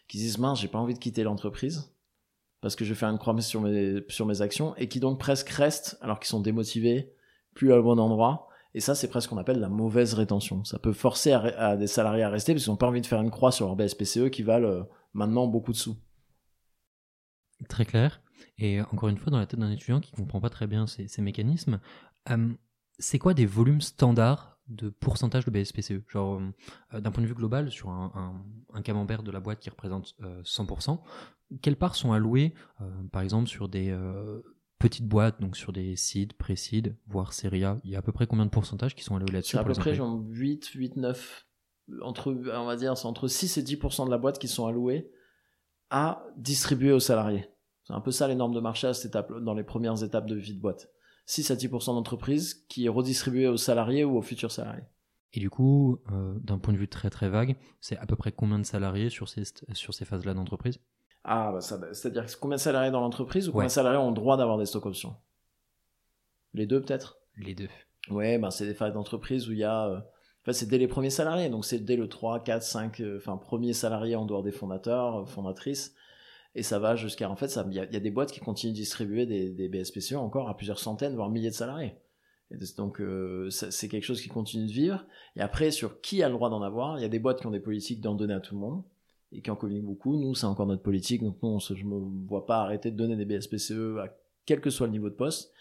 [0.07, 1.93] qui disent mince, j'ai pas envie de quitter l'entreprise
[2.61, 5.99] parce que je vais faire une croix sur mes, actions et qui donc presque restent
[6.01, 7.13] alors qu'ils sont démotivés,
[7.55, 8.49] plus au bon endroit.
[8.75, 10.65] Et ça, c'est presque ce qu'on appelle la mauvaise rétention.
[10.65, 13.21] Ça peut forcer à, des salariés à rester parce qu'ils n'ont pas envie de faire
[13.21, 14.83] une croix sur leur BSPCE qui valent euh,
[15.15, 15.97] maintenant beaucoup de sous.
[17.69, 18.21] Très clair.
[18.59, 20.87] Et encore une fois, dans la tête d'un étudiant qui ne comprend pas très bien
[20.87, 21.81] ces, mécanismes,
[22.31, 22.49] euh,
[22.99, 26.41] c'est quoi des volumes standards de pourcentage de BSPCE Genre,
[26.95, 28.45] euh, d'un point de vue global, sur un,
[28.85, 30.97] camembert de la boîte qui représente 100%, euh,
[31.63, 32.55] quelles parts sont allouées,
[33.13, 33.97] par exemple, sur des
[34.79, 38.13] petites boîtes, donc sur des seeds, pré-seed, voire série A Il y a à peu
[38.13, 41.49] près combien de pourcentages qui sont alloués là-dessus À peu près, genre 8, 8, 9
[42.03, 45.11] entre, on va dire, c'est entre 6 et 10% de la boîte qui sont alloués
[45.91, 47.49] à distribuer aux salariés.
[47.85, 50.27] C'est un peu ça les normes de marché à cette étape, dans les premières étapes
[50.27, 50.91] de vie de boîte.
[51.27, 54.85] 6 à 10% d'entreprise qui est redistribué aux salariés ou aux futurs salariés.
[55.33, 58.33] Et du coup, euh, d'un point de vue très très vague, c'est à peu près
[58.33, 60.79] combien de salariés sur ces, sur ces phases-là d'entreprise?
[61.31, 64.37] Ah, bah c'est-à-dire combien de salariés dans l'entreprise ou combien de salariés ont le droit
[64.37, 65.15] d'avoir des stock options?
[66.55, 67.19] Les deux peut-être?
[67.37, 67.69] Les deux.
[68.11, 70.01] Ouais, bah c'est des phases d'entreprise où il y a euh,
[70.53, 74.17] c'est dès les premiers salariés, donc c'est dès le 3, 4, 5, enfin, premier salarié
[74.17, 75.95] en dehors des fondateurs, euh, fondatrices.
[76.55, 79.27] Et ça va jusqu'à, en fait, il y, a des boîtes qui continuent de distribuer
[79.27, 81.95] des, des BSPCE encore à plusieurs centaines, voire milliers de salariés.
[82.77, 85.05] donc, euh, c'est quelque chose qui continue de vivre.
[85.37, 87.47] Et après, sur qui a le droit d'en avoir, il y a des boîtes qui
[87.47, 88.83] ont des politiques d'en donner à tout le monde
[89.33, 90.17] et qui en communiquent beaucoup.
[90.17, 93.25] Nous, c'est encore notre politique, donc nous, je me vois pas arrêter de donner des
[93.25, 94.09] BSPCE à
[94.47, 95.53] quel que soit le niveau de poste.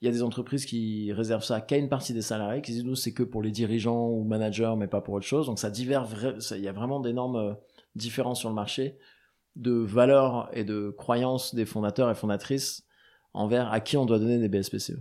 [0.00, 2.84] Il y a des entreprises qui réservent ça qu'à une partie des salariés, qui disent
[2.84, 5.46] nous c'est que pour les dirigeants ou managers, mais pas pour autre chose.
[5.46, 6.06] Donc ça divers,
[6.50, 7.54] il y a vraiment d'énormes euh,
[7.94, 8.98] différences sur le marché
[9.56, 12.86] de valeurs et de croyances des fondateurs et fondatrices
[13.32, 15.00] envers à qui on doit donner des BSPCE.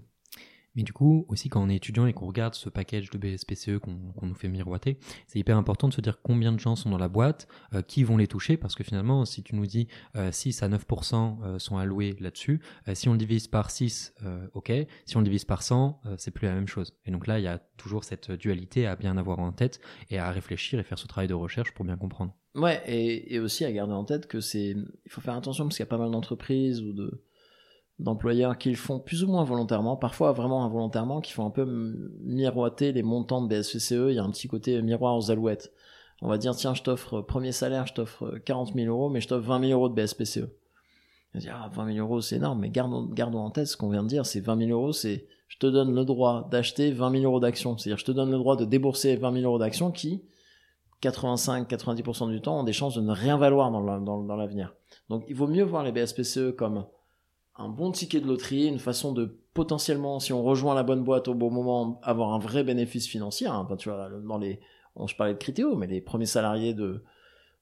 [0.76, 3.80] Mais du coup, aussi quand on est étudiant et qu'on regarde ce package de BSPCE
[3.80, 6.98] qu'on nous fait miroiter, c'est hyper important de se dire combien de gens sont dans
[6.98, 9.88] la boîte, euh, qui vont les toucher, parce que finalement, si tu nous dis
[10.32, 12.62] 6 euh, à 9% euh, sont alloués là-dessus,
[12.94, 14.14] si on le divise par 6,
[14.54, 14.72] ok,
[15.06, 16.94] si on le divise par 100, c'est plus la même chose.
[17.06, 20.18] Et donc là, il y a toujours cette dualité à bien avoir en tête et
[20.18, 22.36] à réfléchir et faire ce travail de recherche pour bien comprendre.
[22.56, 25.76] Ouais, et, et aussi à garder en tête que c'est, il faut faire attention parce
[25.76, 27.24] qu'il y a pas mal d'entreprises ou de
[28.04, 31.66] d'employeurs qui le font plus ou moins volontairement, parfois vraiment involontairement, qui font un peu
[32.22, 34.10] miroiter les montants de BSPCE.
[34.10, 35.72] Il y a un petit côté miroir aux alouettes.
[36.22, 39.30] On va dire, tiens, je t'offre premier salaire, je t'offre 40 000 euros, mais je
[39.30, 40.50] t'offre 20 000 euros de BSPCE.
[41.36, 44.04] Dire, ah, 20 000 euros, c'est énorme, mais gardons, gardons en tête ce qu'on vient
[44.04, 47.24] de dire, c'est 20 000 euros, c'est je te donne le droit d'acheter 20 000
[47.24, 47.78] euros d'actions.
[47.78, 50.24] C'est-à-dire, je te donne le droit de débourser 20 000 euros d'actions qui,
[51.02, 54.76] 85-90% du temps, ont des chances de ne rien valoir dans l'avenir.
[55.10, 56.86] Donc, il vaut mieux voir les BSPCE comme
[57.56, 61.28] un bon ticket de loterie, une façon de potentiellement, si on rejoint la bonne boîte
[61.28, 63.48] au bon moment, avoir un vrai bénéfice financier.
[63.48, 63.68] Hein.
[63.78, 64.60] tu vois, dans les,
[64.96, 67.04] on, je parlais de Critéo, mais les premiers salariés de,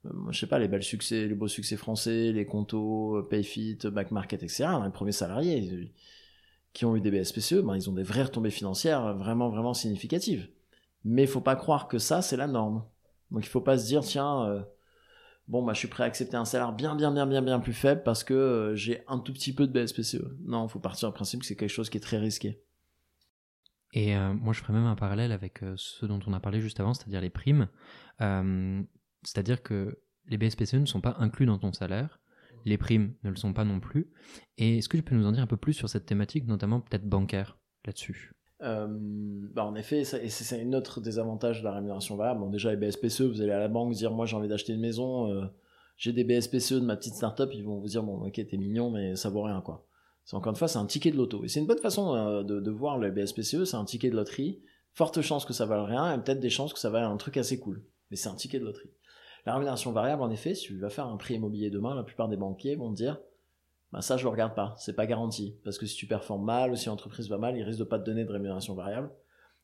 [0.05, 4.11] euh, je sais pas, les belles succès, les beaux succès français, les Conto, Payfit, Back
[4.11, 4.67] Market, etc.
[4.83, 5.91] les premiers salariés
[6.73, 10.49] qui ont eu des BSPCE, ben, ils ont des vraies retombées financières vraiment, vraiment significatives.
[11.03, 12.85] Mais il faut pas croire que ça, c'est la norme.
[13.31, 14.61] Donc il faut pas se dire, tiens, euh,
[15.51, 17.73] bon, bah, je suis prêt à accepter un salaire bien, bien, bien, bien, bien plus
[17.73, 20.23] faible parce que euh, j'ai un tout petit peu de BSPCE.
[20.45, 22.63] Non, il faut partir du principe que c'est quelque chose qui est très risqué.
[23.93, 26.61] Et euh, moi, je ferais même un parallèle avec euh, ce dont on a parlé
[26.61, 27.67] juste avant, c'est-à-dire les primes.
[29.23, 32.21] c'est-à-dire que les BSPCE ne sont pas inclus dans ton salaire,
[32.63, 34.09] les primes ne le sont pas non plus.
[34.57, 36.79] Et est-ce que tu peux nous en dire un peu plus sur cette thématique, notamment
[36.79, 38.33] peut-être bancaire là-dessus?
[38.63, 42.41] Euh, bah en effet, c'est une autre désavantage de la rémunération variable.
[42.41, 44.81] Bon, déjà, les BSPCE, vous allez à la banque dire Moi, j'ai envie d'acheter une
[44.81, 45.45] maison, euh,
[45.97, 48.91] j'ai des BSPCE de ma petite start-up, ils vont vous dire Bon, ok, t'es mignon,
[48.91, 49.85] mais ça vaut rien, quoi.
[50.33, 51.43] Encore une fois, c'est un ticket de loto.
[51.43, 54.15] Et c'est une bonne façon euh, de, de, voir le BSPCE, c'est un ticket de
[54.15, 54.61] loterie.
[54.93, 57.37] Forte chance que ça vaille rien, et peut-être des chances que ça vaille un truc
[57.37, 57.83] assez cool.
[58.09, 58.91] Mais c'est un ticket de loterie.
[59.45, 62.29] La rémunération variable, en effet, si tu vas faire un prix immobilier demain, la plupart
[62.29, 63.19] des banquiers vont dire
[63.91, 66.71] bah ça je le regarde pas, c'est pas garanti parce que si tu performes mal
[66.71, 69.11] ou si l'entreprise va mal, il risque de pas te donner de rémunération variable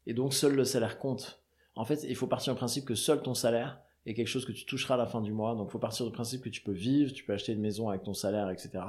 [0.06, 1.44] et donc seul le salaire compte.
[1.76, 4.52] En fait, il faut partir du principe que seul ton salaire est quelque chose que
[4.52, 6.62] tu toucheras à la fin du mois, donc il faut partir du principe que tu
[6.62, 8.84] peux vivre, tu peux acheter une maison avec ton salaire, etc.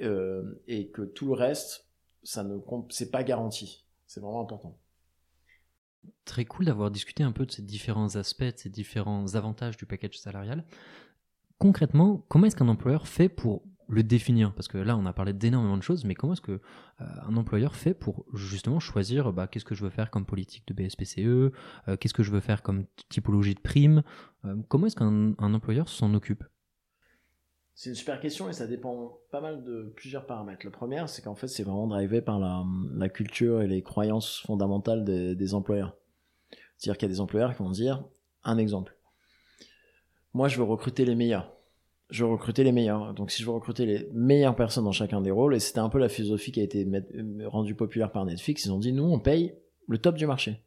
[0.00, 1.88] Euh, et que tout le reste,
[2.22, 3.84] ça ne c'est pas garanti.
[4.06, 4.78] C'est vraiment important.
[6.24, 9.86] Très cool d'avoir discuté un peu de ces différents aspects, de ces différents avantages du
[9.86, 10.64] package salarial.
[11.58, 13.62] Concrètement, comment est-ce qu'un employeur fait pour
[13.92, 16.52] le définir Parce que là, on a parlé d'énormément de choses, mais comment est-ce que
[16.52, 20.66] euh, un employeur fait pour justement choisir bah, qu'est-ce que je veux faire comme politique
[20.66, 21.52] de BSPCE, euh,
[22.00, 24.02] qu'est-ce que je veux faire comme typologie de prime
[24.44, 26.44] euh, Comment est-ce qu'un employeur s'en occupe?
[27.74, 30.64] C'est une super question et ça dépend pas mal de plusieurs paramètres.
[30.64, 35.04] Le premier, c'est qu'en fait, c'est vraiment drivé par la, culture et les croyances fondamentales
[35.04, 35.96] des, des employeurs.
[36.76, 38.04] C'est-à-dire qu'il y a des employeurs qui vont dire,
[38.44, 38.96] un exemple,
[40.34, 41.54] moi je veux recruter les meilleurs
[42.12, 43.14] je recrutais les meilleurs.
[43.14, 45.88] Donc si je veux recruter les meilleures personnes dans chacun des rôles, et c'était un
[45.88, 46.86] peu la philosophie qui a été
[47.46, 49.54] rendue populaire par Netflix, ils ont dit nous on paye
[49.88, 50.62] le top du marché.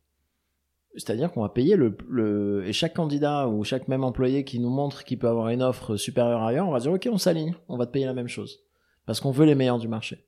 [0.95, 5.03] C'est-à-dire qu'on va payer le, Et chaque candidat ou chaque même employé qui nous montre
[5.03, 7.85] qu'il peut avoir une offre supérieure ailleurs, on va dire ok on s'aligne, on va
[7.85, 8.61] te payer la même chose.
[9.05, 10.25] Parce qu'on veut les meilleurs du marché.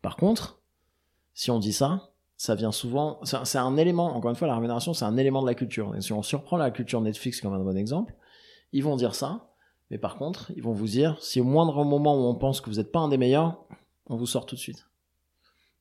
[0.00, 0.62] Par contre,
[1.34, 3.20] si on dit ça, ça vient souvent...
[3.22, 5.94] C'est un élément, encore une fois la rémunération c'est un élément de la culture.
[5.94, 8.14] Et si on surprend la culture Netflix comme un bon exemple,
[8.72, 9.53] ils vont dire ça,
[9.90, 12.70] mais par contre, ils vont vous dire, si au moindre moment où on pense que
[12.70, 13.64] vous n'êtes pas un des meilleurs,
[14.06, 14.88] on vous sort tout de suite.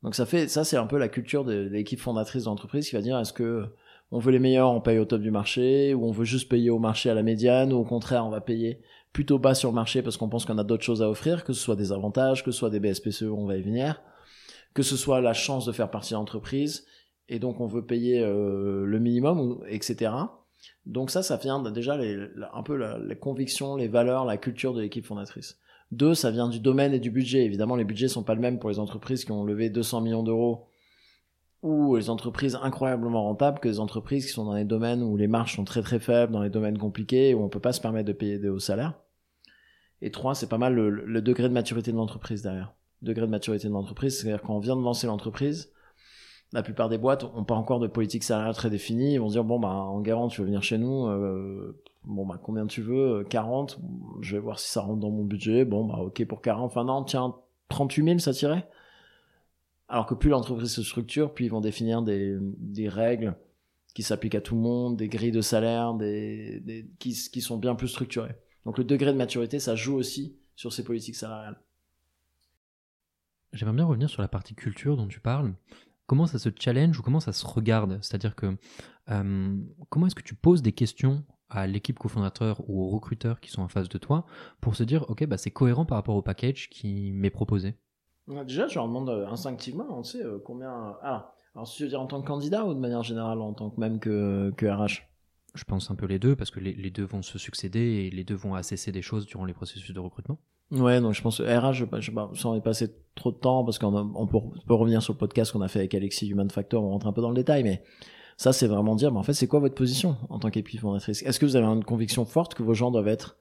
[0.03, 3.01] Donc ça fait, ça c'est un peu la culture de, l'équipe fondatrice d'entreprise qui va
[3.01, 3.65] dire, est-ce que
[4.11, 6.69] on veut les meilleurs, on paye au top du marché, ou on veut juste payer
[6.69, 8.79] au marché à la médiane, ou au contraire, on va payer
[9.11, 11.53] plutôt bas sur le marché parce qu'on pense qu'on a d'autres choses à offrir, que
[11.53, 14.01] ce soit des avantages, que ce soit des BSPCE, on va y venir,
[14.73, 16.85] que ce soit la chance de faire partie de l'entreprise,
[17.29, 20.11] et donc on veut payer euh, le minimum, etc.
[20.85, 21.97] Donc ça, ça vient déjà
[22.53, 22.75] un peu
[23.07, 25.59] les convictions, les valeurs, la culture de l'équipe fondatrice.
[25.91, 27.45] Deux, ça vient du domaine et du budget.
[27.45, 30.23] Évidemment, les budgets sont pas le même pour les entreprises qui ont levé 200 millions
[30.23, 30.67] d'euros
[31.61, 35.27] ou les entreprises incroyablement rentables que les entreprises qui sont dans les domaines où les
[35.27, 38.07] marges sont très très faibles, dans les domaines compliqués, où on peut pas se permettre
[38.07, 38.99] de payer des hauts salaires.
[40.01, 42.73] Et trois, c'est pas mal le, le, degré de maturité de l'entreprise derrière.
[43.01, 45.72] Degré de maturité de l'entreprise, c'est-à-dire quand on vient de lancer l'entreprise,
[46.53, 49.13] la plupart des boîtes ont pas encore de politique salariale très définie.
[49.13, 52.39] Ils vont dire bon bah en garant tu veux venir chez nous, euh, bon bah
[52.41, 53.79] combien tu veux, 40.
[54.21, 55.65] Je vais voir si ça rentre dans mon budget.
[55.65, 56.65] Bon bah ok pour 40.
[56.65, 57.35] Enfin non tiens
[57.69, 58.69] 38 000 ça tirait.
[59.89, 62.39] Alors que plus l'entreprise se structure, plus ils vont définir des,
[62.87, 63.35] règles
[63.95, 67.87] qui s'appliquent à tout le monde, des grilles de salaire, des, qui sont bien plus
[67.87, 68.35] structurées.
[68.65, 71.59] Donc le degré de maturité ça joue aussi sur ces politiques salariales.
[73.53, 75.53] J'aimerais bien revenir sur la partie culture dont tu parles
[76.13, 77.97] comment ça se challenge ou comment ça se regarde?
[78.03, 78.55] C'est-à-dire que
[79.09, 79.57] euh,
[79.89, 83.63] comment est-ce que tu poses des questions à l'équipe cofondateur ou aux recruteurs qui sont
[83.63, 84.27] en face de toi
[84.61, 87.79] pour se dire ok bah c'est cohérent par rapport au package qui m'est proposé?
[88.27, 91.89] Déjà je leur demande euh, instinctivement on sait euh, combien ah alors si tu veux
[91.89, 94.67] dire en tant que candidat ou de manière générale en tant que même que, que
[94.67, 95.07] RH
[95.55, 98.11] je pense un peu les deux parce que les, les, deux vont se succéder et
[98.11, 100.37] les deux vont assesser des choses durant les processus de recrutement.
[100.73, 103.93] Ouais, donc je pense RH, je, je, sans y passer trop de temps, parce qu'on
[104.15, 106.89] on peut, peut, revenir sur le podcast qu'on a fait avec Alexis Human Factor, on
[106.89, 107.83] rentre un peu dans le détail, mais
[108.37, 111.21] ça, c'est vraiment dire, mais en fait, c'est quoi votre position en tant qu'équipe fondatrice?
[111.21, 113.37] Est-ce que vous avez une conviction forte que vos gens doivent être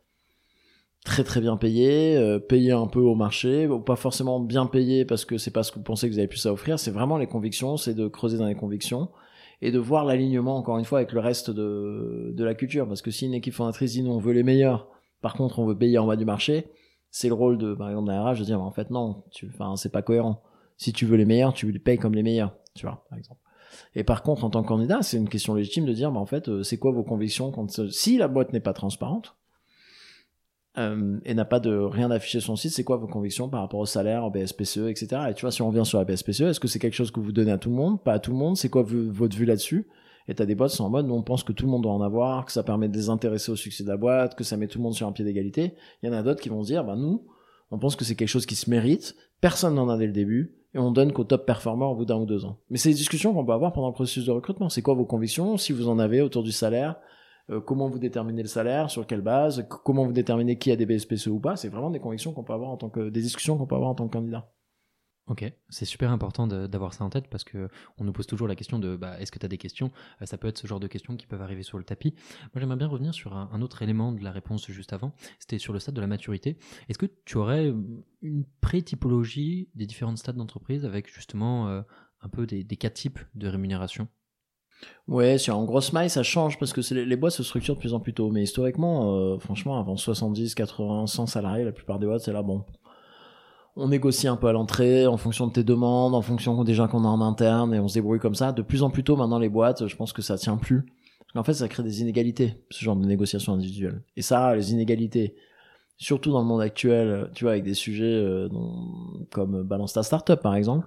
[1.04, 5.04] très très bien payés, euh, payés un peu au marché, ou pas forcément bien payés
[5.04, 6.90] parce que c'est pas ce que vous pensez que vous avez plus à offrir, c'est
[6.90, 9.08] vraiment les convictions, c'est de creuser dans les convictions
[9.62, 13.00] et de voir l'alignement, encore une fois, avec le reste de, de la culture, parce
[13.00, 14.88] que si une équipe fondatrice dit, nous, on veut les meilleurs,
[15.22, 16.66] par contre, on veut payer en bas du marché,
[17.12, 19.77] c'est le rôle de par exemple d'un RH de dire en fait non tu enfin
[19.77, 20.42] c'est pas cohérent.
[20.79, 23.40] Si tu veux les meilleurs tu les payes comme les meilleurs tu vois par exemple.
[23.94, 26.27] Et par contre en tant que candidat c'est une question légitime de dire bah, en
[26.27, 29.37] fait euh, c'est quoi vos convictions quand si la boîte n'est pas transparente
[30.79, 33.61] euh, et n'a pas de rien affiché sur son site, c'est quoi vos convictions par
[33.61, 35.22] rapport au salaire, au BSPCE, etc.
[35.29, 37.20] Et tu vois, si on revient sur la BSPCE, est-ce que c'est quelque chose que
[37.20, 38.57] vous donnez à tout le monde, pas à tout le monde?
[38.57, 39.87] C'est quoi votre vue là-dessus?
[40.28, 41.92] Et t'as des boîtes qui sont en mode, on pense que tout le monde doit
[41.92, 44.56] en avoir, que ça permet de les intéresser au succès de la boîte, que ça
[44.56, 45.74] met tout le monde sur un pied d'égalité.
[46.02, 47.26] Il y en a d'autres qui vont se dire, bah nous,
[47.70, 50.56] on pense que c'est quelque chose qui se mérite, personne n'en a dès le début,
[50.74, 52.58] et on donne qu'au top performer au bout d'un ou deux ans.
[52.70, 54.68] Mais c'est des discussions qu'on peut avoir pendant le processus de recrutement.
[54.68, 56.96] C'est quoi vos convictions, si vous en avez autour du salaire,
[57.50, 60.87] euh, comment vous déterminez le salaire, sur quelle base, comment vous déterminez qui a des
[60.87, 61.56] BSPCE ou pas?
[61.56, 63.90] C'est vraiment des convictions qu'on peut avoir en tant que, des discussions qu'on peut avoir
[63.90, 64.50] en tant que candidat.
[65.28, 68.56] Ok, c'est super important d'avoir ça en tête parce que on nous pose toujours la
[68.56, 69.92] question de bah, est-ce que tu as des questions?
[70.20, 72.12] Euh, Ça peut être ce genre de questions qui peuvent arriver sur le tapis.
[72.40, 75.14] Moi, j'aimerais bien revenir sur un, autre élément de la réponse juste avant.
[75.38, 76.58] C'était sur le stade de la maturité.
[76.88, 77.74] Est-ce que tu aurais euh,
[78.20, 81.82] une pré-typologie des différents stades d'entreprise avec justement euh,
[82.20, 84.08] un peu des, cas types de rémunération?
[85.06, 87.80] Ouais, sur en grosse maille, ça change parce que les, les, boîtes se structurent de
[87.80, 88.30] plus en plus tôt.
[88.30, 92.64] Mais historiquement, franchement, avant 70, 80, 100 salariés, la plupart des boîtes, c'est là, bon,
[93.76, 96.88] on négocie un peu à l'entrée en fonction de tes demandes, en fonction des gens
[96.88, 98.52] qu'on a en interne et on se débrouille comme ça.
[98.52, 100.85] De plus en plus tôt maintenant les boîtes, je pense que ça tient plus.
[101.35, 104.02] En fait, ça crée des inégalités, ce genre de négociation individuelle.
[104.16, 105.35] Et ça, les inégalités,
[105.96, 108.50] surtout dans le monde actuel, tu vois, avec des sujets euh,
[109.30, 110.87] comme Balance ta startup par exemple,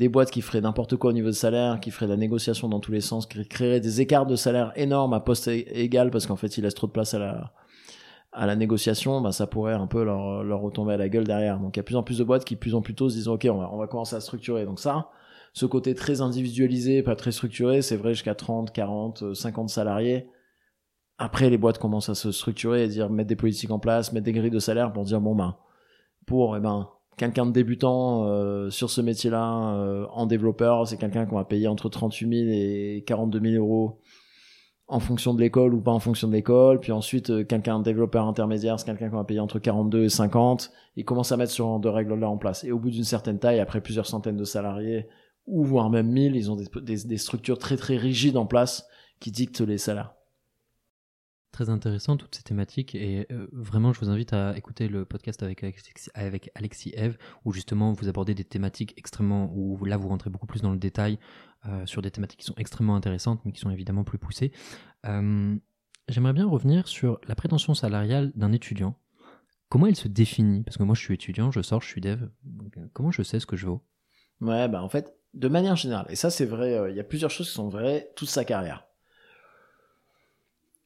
[0.00, 2.68] des boîtes qui feraient n'importe quoi au niveau de salaire, qui feraient de la négociation
[2.68, 6.26] dans tous les sens, qui créeraient des écarts de salaire énormes à poste égal parce
[6.26, 7.52] qu'en fait, ils laissent trop de place à la,
[8.32, 11.58] à la négociation, bah, ça pourrait un peu leur, leur retomber à la gueule derrière.
[11.58, 13.14] Donc il y a plus en plus de boîtes qui plus en plus tôt se
[13.14, 14.64] disent ok on va, on va commencer à structurer.
[14.64, 15.08] Donc ça,
[15.54, 20.28] ce côté très individualisé, pas très structuré, c'est vrai jusqu'à 30, 40, 50 salariés.
[21.16, 24.26] Après les boîtes commencent à se structurer et dire mettre des politiques en place, mettre
[24.26, 25.56] des grilles de salaire pour dire bon ben
[26.26, 31.26] pour eh ben quelqu'un de débutant euh, sur ce métier-là euh, en développeur, c'est quelqu'un
[31.26, 34.00] qu'on va payer entre 38 000 et 42 000 euros
[34.88, 36.80] en fonction de l'école ou pas en fonction de l'école.
[36.80, 40.70] Puis ensuite, euh, quelqu'un, développeur intermédiaire, c'est quelqu'un qu'on va payer entre 42 et 50.
[40.96, 42.64] Ils commencent à mettre ce genre de règles-là en place.
[42.64, 45.06] Et au bout d'une certaine taille, après plusieurs centaines de salariés,
[45.46, 48.86] ou voire même 1000, ils ont des, structures très très rigides en place
[49.20, 50.14] qui dictent les salaires.
[51.52, 55.42] Très intéressant toutes ces thématiques et euh, vraiment je vous invite à écouter le podcast
[55.42, 55.64] avec,
[56.14, 60.46] avec Alexis Eve où justement vous abordez des thématiques extrêmement où là vous rentrez beaucoup
[60.46, 61.18] plus dans le détail
[61.66, 64.52] euh, sur des thématiques qui sont extrêmement intéressantes, mais qui sont évidemment plus poussées.
[65.06, 65.56] Euh,
[66.06, 68.96] j'aimerais bien revenir sur la prétention salariale d'un étudiant.
[69.68, 70.62] Comment elle se définit?
[70.62, 72.28] Parce que moi, je suis étudiant, je sors, je suis dev.
[72.92, 73.82] Comment je sais ce que je vaux?
[74.40, 77.30] Ouais, bah en fait, de manière générale, et ça c'est vrai, il y a plusieurs
[77.30, 78.87] choses qui sont vraies toute sa carrière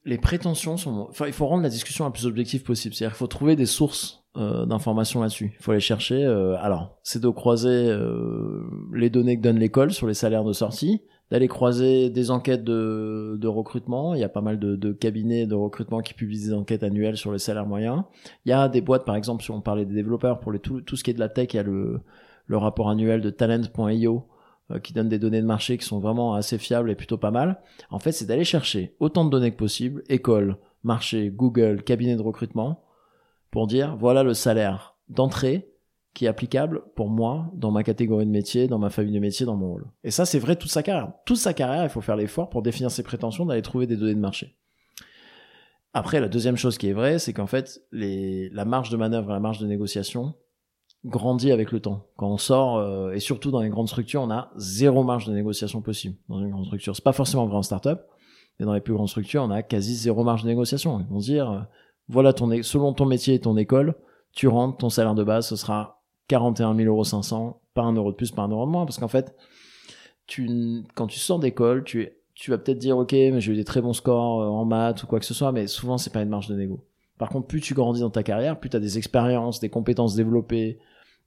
[0.04, 1.06] les prétentions sont.
[1.10, 2.94] Enfin, il faut rendre la discussion la plus objective possible.
[2.94, 5.54] C'est-à-dire qu'il faut trouver des sources euh, d'informations là-dessus.
[5.58, 6.24] Il faut aller chercher.
[6.24, 10.52] Euh, alors, c'est de croiser euh, les données que donne l'école sur les salaires de
[10.52, 14.14] sortie, d'aller croiser des enquêtes de, de, recrutement.
[14.14, 17.16] Il y a pas mal de, de, cabinets de recrutement qui publient des enquêtes annuelles
[17.16, 18.02] sur les salaires moyens.
[18.44, 20.80] Il y a des boîtes, par exemple, si on parlait des développeurs, pour les, tout,
[20.80, 22.00] tout ce qui est de la tech, il y a le,
[22.46, 24.26] le rapport annuel de talent.io
[24.80, 27.60] qui donnent des données de marché qui sont vraiment assez fiables et plutôt pas mal.
[27.90, 32.22] En fait, c'est d'aller chercher autant de données que possible, école, marché, Google, cabinet de
[32.22, 32.84] recrutement,
[33.50, 35.68] pour dire voilà le salaire d'entrée
[36.14, 39.46] qui est applicable pour moi dans ma catégorie de métier, dans ma famille de métier,
[39.46, 39.86] dans mon rôle.
[40.04, 41.12] Et ça, c'est vrai toute sa carrière.
[41.24, 44.14] Toute sa carrière, il faut faire l'effort pour définir ses prétentions d'aller trouver des données
[44.14, 44.56] de marché.
[45.94, 49.40] Après, la deuxième chose qui est vraie, c'est qu'en fait, la marge de manœuvre la
[49.40, 50.34] marge de négociation,
[51.04, 52.06] grandit avec le temps.
[52.16, 55.32] Quand on sort, euh, et surtout dans les grandes structures, on a zéro marge de
[55.32, 56.94] négociation possible dans une grande structure.
[56.94, 58.06] C'est pas forcément vrai en start-up,
[58.58, 61.00] mais dans les plus grandes structures, on a quasi zéro marge de négociation.
[61.00, 61.60] Ils vont dire, euh,
[62.08, 63.94] voilà ton, selon ton métier et ton école,
[64.32, 68.12] tu rentres, ton salaire de base, ce sera 41 000 euros 500, pas un euro
[68.12, 69.34] de plus, pas un euro de moins, parce qu'en fait,
[70.26, 73.64] tu, quand tu sors d'école, tu, tu vas peut-être dire, ok, mais j'ai eu des
[73.64, 76.22] très bons scores euh, en maths ou quoi que ce soit, mais souvent, c'est pas
[76.22, 76.86] une marge de négo.
[77.18, 80.14] Par contre, plus tu grandis dans ta carrière, plus tu as des expériences, des compétences
[80.14, 80.78] développées,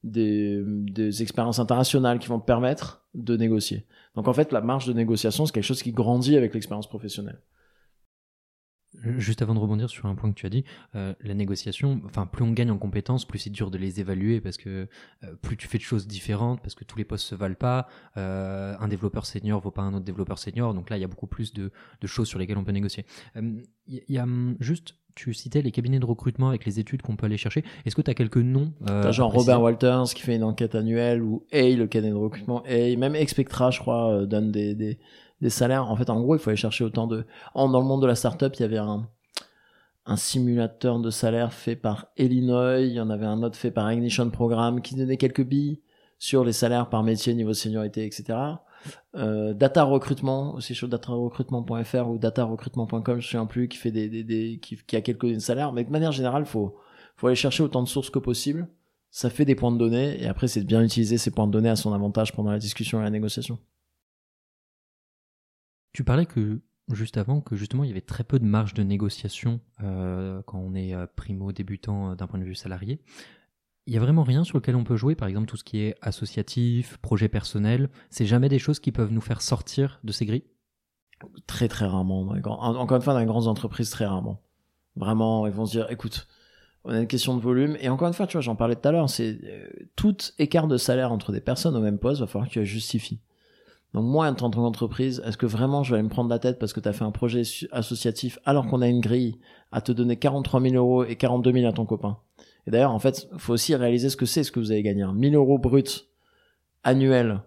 [0.05, 3.85] des, expériences internationales qui vont te permettre de négocier.
[4.15, 7.41] Donc en fait, la marge de négociation, c'est quelque chose qui grandit avec l'expérience professionnelle.
[9.17, 10.63] Juste avant de rebondir sur un point que tu as dit,
[10.95, 14.41] euh, la négociation, enfin plus on gagne en compétences, plus c'est dur de les évaluer
[14.41, 14.87] parce que
[15.23, 17.87] euh, plus tu fais de choses différentes, parce que tous les postes se valent pas.
[18.17, 21.07] Euh, un développeur senior vaut pas un autre développeur senior, donc là il y a
[21.07, 23.05] beaucoup plus de, de choses sur lesquelles on peut négocier.
[23.87, 24.25] Il y, a
[24.59, 27.63] juste tu citais les cabinets de recrutement avec les études qu'on peut aller chercher.
[27.85, 31.23] Est-ce que tu as quelques noms euh, genre Robert Walters qui fait une enquête annuelle
[31.23, 34.99] ou Hey, le cabinet de recrutement, Hey, même Expectra, je crois, euh, donne des, des,
[35.45, 35.89] des, salaires.
[35.89, 37.25] En fait, en gros, il faut aller chercher autant de.
[37.55, 39.07] dans le monde de la startup, il y avait un,
[40.05, 43.91] un simulateur de salaire fait par Illinois, il y en avait un autre fait par
[43.91, 45.81] Ignition Programme qui donnait quelques billes
[46.19, 48.37] sur les salaires par métier, niveau seniorité, etc.
[49.15, 54.95] Euh, data recrutement aussi sur datarecrutement.fr ou datarecrutement.com je sais plus qui fait des, qui,
[54.95, 56.77] a quelques salaires mais de manière générale faut
[57.15, 58.67] faut aller chercher autant de sources que possible
[59.09, 61.51] ça fait des points de données et après c'est de bien utiliser ces points de
[61.51, 63.57] données à son avantage pendant la discussion et la négociation
[65.95, 68.83] tu parlais que juste avant que justement il y avait très peu de marge de
[68.83, 72.99] négociation euh, quand on est euh, primo débutant euh, d'un point de vue salarié
[73.87, 75.79] il y a vraiment rien sur lequel on peut jouer, par exemple tout ce qui
[75.79, 80.25] est associatif, projet personnel, c'est jamais des choses qui peuvent nous faire sortir de ces
[80.25, 80.45] grilles?
[81.45, 82.21] Très très rarement.
[82.21, 84.41] Encore une fois, dans les grandes entreprises, très rarement.
[84.95, 86.27] Vraiment, ils vont se dire, écoute,
[86.83, 87.77] On a une question de volume.
[87.79, 90.67] Et encore une fois, tu vois, j'en parlais tout à l'heure, c'est euh, tout écart
[90.67, 93.19] de salaire entre des personnes au même poste, va falloir que tu la justifies.
[93.93, 96.73] Donc moi, en tant qu'entreprise, est-ce que vraiment je vais me prendre la tête parce
[96.73, 99.39] que tu as fait un projet associatif alors qu'on a une grille
[99.71, 102.17] à te donner 43 000 euros et 42 000 à ton copain?
[102.67, 105.05] Et d'ailleurs, en fait, faut aussi réaliser ce que c'est, ce que vous avez gagné.
[105.05, 106.09] 1000 euros brut
[106.83, 107.41] annuel.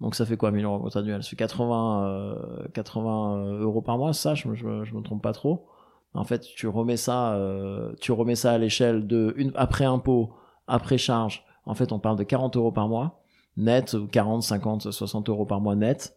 [0.00, 2.36] Donc ça fait quoi 1000 euros brut annuel Ça fait 80,
[2.74, 5.66] 80 euh, euros par mois, ça, je, je, me trompe pas trop.
[6.12, 10.32] En fait, tu remets ça, euh, tu remets ça à l'échelle de une, après impôt,
[10.66, 11.44] après charge.
[11.66, 13.23] En fait, on parle de 40 euros par mois
[13.56, 16.16] net, 40, 50, 60 euros par mois net.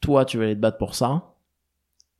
[0.00, 1.32] Toi, tu vas aller te battre pour ça.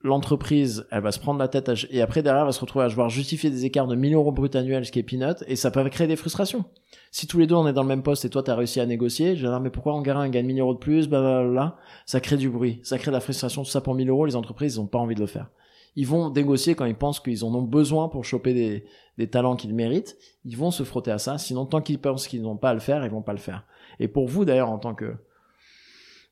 [0.02, 2.88] L'entreprise, elle va se prendre la tête et après derrière, elle va se retrouver à
[2.88, 5.70] devoir justifier des écarts de 1000 euros brut annuels, ce qui est peanut, et ça
[5.70, 6.64] peut créer des frustrations.
[7.10, 8.78] Si tous les deux on est dans le même poste et toi tu as réussi
[8.78, 11.76] à négocier, je vais dire, mais pourquoi on gagne, gagne 1000 euros de plus, là,
[12.04, 14.36] ça crée du bruit, ça crée de la frustration, tout ça pour 1000 euros, les
[14.36, 15.48] entreprises, ils ont pas envie de le faire
[15.96, 18.84] ils vont négocier quand ils pensent qu'ils en ont besoin pour choper des,
[19.16, 20.18] des talents qu'ils méritent.
[20.44, 21.38] Ils vont se frotter à ça.
[21.38, 23.64] Sinon, tant qu'ils pensent qu'ils n'ont pas à le faire, ils vont pas le faire.
[24.00, 25.14] Et pour vous, d'ailleurs, en tant que,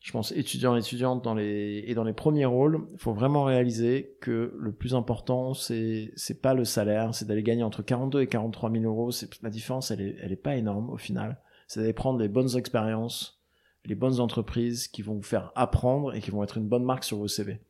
[0.00, 4.16] je pense, étudiant, étudiante dans les, et dans les premiers rôles, il faut vraiment réaliser
[4.20, 8.26] que le plus important, c'est, c'est pas le salaire, c'est d'aller gagner entre 42 et
[8.26, 9.10] 43 000 euros.
[9.10, 11.38] C'est, la différence, elle est, elle est pas énorme au final.
[11.68, 13.42] C'est d'aller prendre les bonnes expériences,
[13.86, 17.04] les bonnes entreprises qui vont vous faire apprendre et qui vont être une bonne marque
[17.04, 17.60] sur vos CV.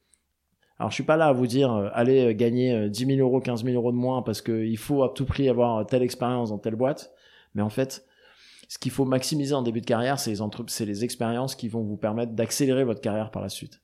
[0.81, 3.41] Alors je suis pas là à vous dire euh, allez euh, gagner 10 000 euros,
[3.41, 6.59] 15 000 euros de moins parce qu'il faut à tout prix avoir telle expérience dans
[6.59, 7.13] telle boîte.
[7.55, 8.05] Mais en fait,
[8.69, 10.35] ce qu'il faut maximiser en début de carrière, c'est
[10.85, 13.83] les, expériences qui vont vous permettre d'accélérer votre carrière par la suite.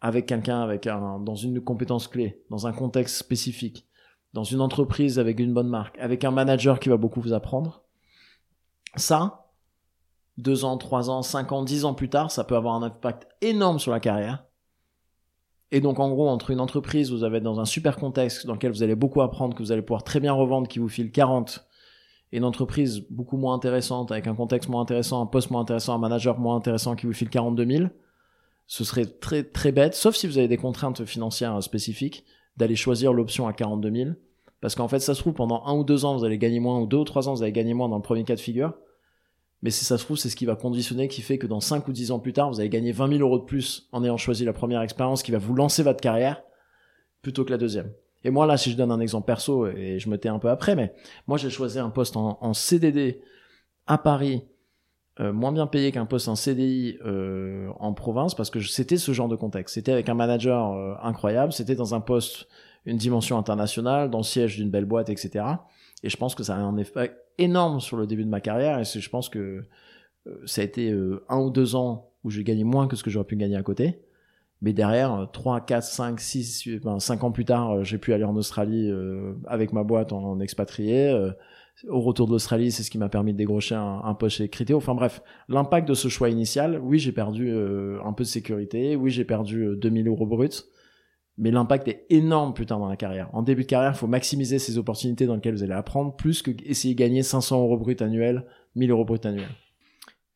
[0.00, 3.86] Avec quelqu'un, avec un, dans une compétence clé, dans un contexte spécifique,
[4.32, 7.84] dans une entreprise avec une bonne marque, avec un manager qui va beaucoup vous apprendre.
[8.96, 9.50] Ça,
[10.38, 13.28] deux ans, trois ans, cinq ans, dix ans plus tard, ça peut avoir un impact
[13.40, 14.44] énorme sur la carrière.
[15.70, 18.72] Et donc, en gros, entre une entreprise vous avez dans un super contexte dans lequel
[18.72, 21.66] vous allez beaucoup apprendre, que vous allez pouvoir très bien revendre, qui vous file 40,
[22.32, 25.94] et une entreprise beaucoup moins intéressante, avec un contexte moins intéressant, un poste moins intéressant,
[25.94, 27.84] un manager moins intéressant qui vous file 42 000,
[28.66, 32.24] ce serait très, très bête, sauf si vous avez des contraintes financières spécifiques,
[32.56, 34.10] d'aller choisir l'option à 42 000.
[34.60, 36.80] Parce qu'en fait, ça se trouve, pendant un ou deux ans, vous allez gagner moins,
[36.80, 38.74] ou deux ou trois ans, vous allez gagner moins dans le premier cas de figure.
[39.62, 41.86] Mais si ça se trouve, c'est ce qui va conditionner, qui fait que dans 5
[41.86, 44.16] ou 10 ans plus tard, vous allez gagner 20 000 euros de plus en ayant
[44.16, 46.42] choisi la première expérience qui va vous lancer votre carrière
[47.22, 47.92] plutôt que la deuxième.
[48.24, 50.48] Et moi, là, si je donne un exemple perso, et je me tais un peu
[50.48, 50.94] après, mais
[51.26, 53.20] moi, j'ai choisi un poste en, CDD
[53.86, 54.44] à Paris,
[55.20, 59.12] euh, moins bien payé qu'un poste en CDI euh, en province, parce que c'était ce
[59.12, 59.74] genre de contexte.
[59.74, 62.46] C'était avec un manager euh, incroyable, c'était dans un poste,
[62.86, 65.44] une dimension internationale, dans le siège d'une belle boîte, etc.
[66.02, 68.78] Et je pense que ça a un effet énorme sur le début de ma carrière,
[68.78, 69.64] et je pense que
[70.46, 70.96] ça a été
[71.28, 73.62] un ou deux ans où j'ai gagné moins que ce que j'aurais pu gagner à
[73.62, 74.00] côté.
[74.62, 78.36] Mais derrière, 3, 4, 5, 6, 5 ans plus tard, euh, j'ai pu aller en
[78.36, 81.08] Australie euh, avec ma boîte en, expatrié.
[81.08, 81.32] Euh,
[81.88, 84.48] au retour de l'Australie, c'est ce qui m'a permis de dégrocher un, un poste chez
[84.48, 84.76] Criteo.
[84.76, 89.10] Enfin bref, l'impact de ce choix initial, oui, j'ai perdu un peu de sécurité, oui,
[89.10, 90.48] j'ai perdu 2000 euros bruts,
[91.38, 93.30] mais l'impact est énorme plus tard dans la carrière.
[93.32, 96.42] En début de carrière, il faut maximiser ces opportunités dans lesquelles vous allez apprendre, plus
[96.42, 98.44] que essayer de gagner 500 euros bruts annuels,
[98.76, 99.48] 1000 euros bruts annuels.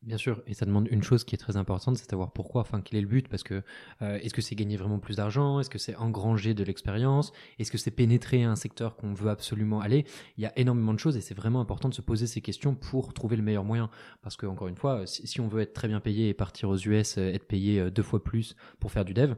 [0.03, 2.81] Bien sûr, et ça demande une chose qui est très importante, c'est savoir pourquoi, enfin
[2.81, 3.63] quel est le but, parce que
[4.03, 7.71] euh, est-ce que c'est gagner vraiment plus d'argent, est-ce que c'est engranger de l'expérience, est-ce
[7.71, 10.05] que c'est pénétrer un secteur qu'on veut absolument aller?
[10.37, 12.75] Il y a énormément de choses et c'est vraiment important de se poser ces questions
[12.75, 13.89] pour trouver le meilleur moyen,
[14.21, 16.77] parce que encore une fois, si, on veut être très bien payé et partir aux
[16.77, 19.33] US, euh, être payé euh, deux fois plus pour faire du dev,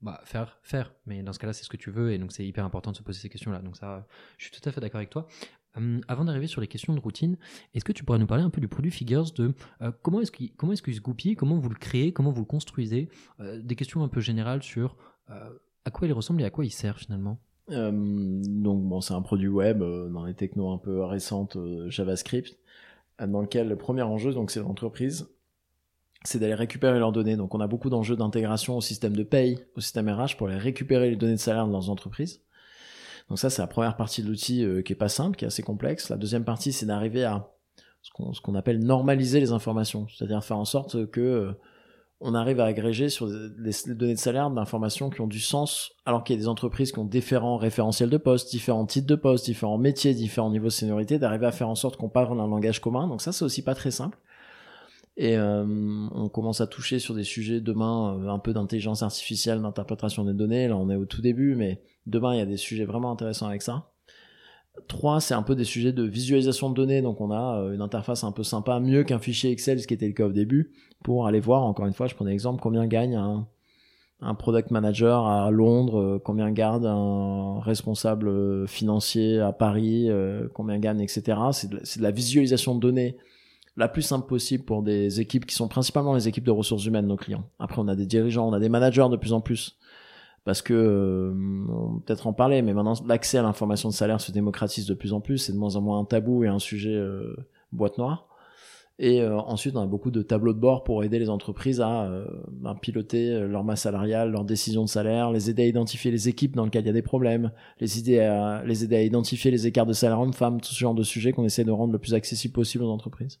[0.00, 0.94] bah faire, faire.
[1.06, 2.96] Mais dans ce cas-là, c'est ce que tu veux et donc c'est hyper important de
[2.96, 3.60] se poser ces questions-là.
[3.60, 4.06] Donc ça,
[4.38, 5.26] je suis tout à fait d'accord avec toi.
[5.76, 7.36] Hum, avant d'arriver sur les questions de routine,
[7.74, 9.52] est-ce que tu pourrais nous parler un peu du produit Figures, de
[9.82, 12.42] euh, comment est-ce qu'il comment est-ce qu'il se goupille, comment vous le créez, comment vous
[12.42, 13.08] le construisez,
[13.40, 14.96] euh, des questions un peu générales sur
[15.30, 15.34] euh,
[15.84, 17.38] à quoi il ressemble et à quoi il sert finalement?
[17.66, 21.56] donc bon, c'est un produit web dans les technos un peu récentes
[21.88, 22.58] JavaScript,
[23.26, 25.26] dans lequel le premier enjeu, donc c'est l'entreprise,
[26.24, 27.38] c'est d'aller récupérer leurs données.
[27.38, 30.58] Donc on a beaucoup d'enjeux d'intégration au système de paye, au système RH pour aller
[30.58, 32.42] récupérer les données de salaire de leurs entreprises.
[33.28, 35.48] Donc ça, c'est la première partie de l'outil euh, qui est pas simple, qui est
[35.48, 36.10] assez complexe.
[36.10, 37.48] La deuxième partie, c'est d'arriver à
[38.02, 41.52] ce qu'on appelle normaliser les informations, c'est-à-dire faire en sorte que euh,
[42.20, 46.22] on arrive à agréger sur les, données de salaire d'informations qui ont du sens, alors
[46.22, 49.46] qu'il y a des entreprises qui ont différents référentiels de poste, différents titres de poste,
[49.46, 52.80] différents métiers, différents niveaux de seniorité, d'arriver à faire en sorte qu'on parle un langage
[52.80, 53.08] commun.
[53.08, 54.18] Donc ça, c'est aussi pas très simple.
[55.16, 55.64] Et euh,
[56.12, 60.68] on commence à toucher sur des sujets demain un peu d'intelligence artificielle, d'interprétation des données.
[60.68, 63.48] Là, on est au tout début, mais Demain, il y a des sujets vraiment intéressants
[63.48, 63.90] avec ça.
[64.88, 67.80] 3, c'est un peu des sujets de visualisation de données, donc on a euh, une
[67.80, 70.72] interface un peu sympa, mieux qu'un fichier Excel, ce qui était le cas au début,
[71.02, 73.46] pour aller voir, encore une fois, je prends l'exemple, combien gagne un,
[74.38, 80.08] product manager à Londres, euh, combien garde un responsable euh, financier à Paris,
[80.54, 81.38] combien gagne, etc.
[81.52, 83.16] C'est de, la visualisation de données
[83.76, 87.06] la plus simple possible pour des équipes qui sont principalement les équipes de ressources humaines,
[87.06, 87.44] nos clients.
[87.58, 89.76] Après, on a des dirigeants, on a des managers de plus en plus.
[90.44, 91.32] Parce que,
[91.68, 95.12] on peut-être en parler, mais maintenant, l'accès à l'information de salaire se démocratise de plus
[95.12, 95.38] en plus.
[95.38, 97.02] C'est de moins en moins un tabou et un sujet
[97.72, 98.28] boîte noire.
[99.00, 102.04] Et euh, ensuite, on a beaucoup de tableaux de bord pour aider les entreprises à
[102.04, 102.26] euh,
[102.80, 106.54] piloter euh, leur masse salariale, leurs décisions de salaire, les aider à identifier les équipes
[106.54, 109.66] dans lesquelles il y a des problèmes, les aider à, les aider à identifier les
[109.66, 112.14] écarts de salaire hommes-femmes, tout ce genre de sujets qu'on essaie de rendre le plus
[112.14, 113.40] accessible possible aux entreprises.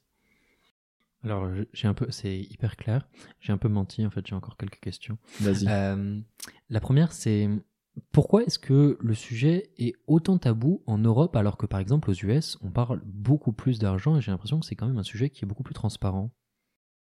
[1.24, 3.08] Alors, j'ai un peu, c'est hyper clair.
[3.40, 5.18] J'ai un peu menti, en fait, j'ai encore quelques questions.
[5.40, 5.66] Vas-y.
[6.68, 7.48] la première, c'est
[8.12, 12.14] pourquoi est-ce que le sujet est autant tabou en Europe alors que par exemple aux
[12.14, 15.30] US on parle beaucoup plus d'argent et j'ai l'impression que c'est quand même un sujet
[15.30, 16.30] qui est beaucoup plus transparent?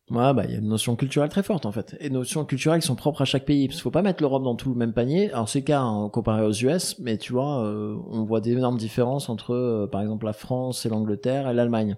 [0.09, 1.95] Ouais, bah, il y a une notion culturelle très forte, en fait.
[2.01, 3.67] Et notions culturelles qui sont propres à chaque pays.
[3.67, 5.31] Parce qu'il faut pas mettre l'Europe dans tout le même panier.
[5.31, 8.77] Alors, c'est le cas, hein, comparé aux US, mais tu vois, euh, on voit d'énormes
[8.77, 11.95] différences entre, euh, par exemple, la France et l'Angleterre et l'Allemagne.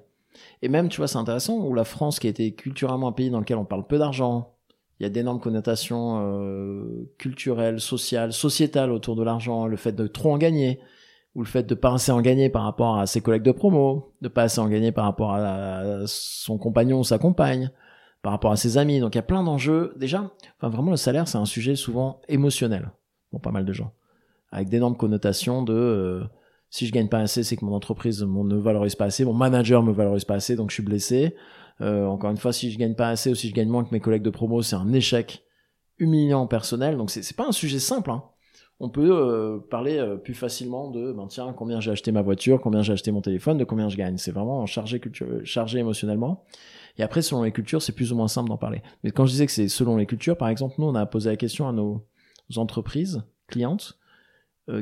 [0.62, 3.30] Et même, tu vois, c'est intéressant, où la France, qui a été culturellement un pays
[3.30, 4.54] dans lequel on parle peu d'argent,
[5.00, 10.08] il y a d'énormes connotations euh, culturelles, sociales, sociétales autour de l'argent, le fait de
[10.08, 10.80] trop en gagner,
[11.36, 14.14] ou le fait de pas assez en gagner par rapport à ses collègues de promo,
[14.22, 17.72] de pas assez en gagner par rapport à, son compagnon ou sa compagne,
[18.22, 19.00] par rapport à ses amis.
[19.00, 19.94] Donc il y a plein d'enjeux.
[19.98, 22.92] Déjà, enfin vraiment le salaire c'est un sujet souvent émotionnel
[23.32, 23.94] pour pas mal de gens,
[24.52, 26.24] avec d'énormes connotations de euh,
[26.74, 29.34] si je gagne pas assez, c'est que mon entreprise ne me valorise pas assez, mon
[29.36, 31.36] manager me valorise pas assez, donc je suis blessé.
[31.82, 33.92] Euh, encore une fois, si je gagne pas assez ou si je gagne moins que
[33.92, 35.44] mes collègues de promo, c'est un échec
[36.00, 36.98] humiliant personnel.
[36.98, 38.10] Donc c'est pas un sujet simple.
[38.10, 38.24] Hein.
[38.80, 42.60] On peut euh, parler euh, plus facilement de ben tiens combien j'ai acheté ma voiture,
[42.60, 44.18] combien j'ai acheté mon téléphone, de combien je gagne.
[44.18, 45.00] C'est vraiment chargé
[45.44, 46.44] chargé émotionnellement.
[46.98, 48.82] Et après selon les cultures, c'est plus ou moins simple d'en parler.
[49.04, 51.30] Mais quand je disais que c'est selon les cultures, par exemple, nous on a posé
[51.30, 52.04] la question à nos
[52.56, 54.00] entreprises clientes